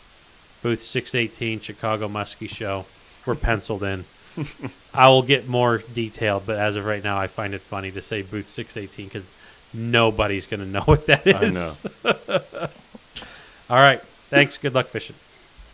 [0.62, 2.86] booth 618, Chicago Muskie Show.
[3.26, 4.06] We're penciled in.
[4.94, 8.02] I will get more detailed, but as of right now, I find it funny to
[8.02, 9.26] say booth 618 because
[9.74, 11.84] nobody's going to know what that is.
[12.04, 12.68] I know.
[13.70, 14.02] All right.
[14.30, 14.58] Thanks.
[14.58, 15.16] Good luck fishing.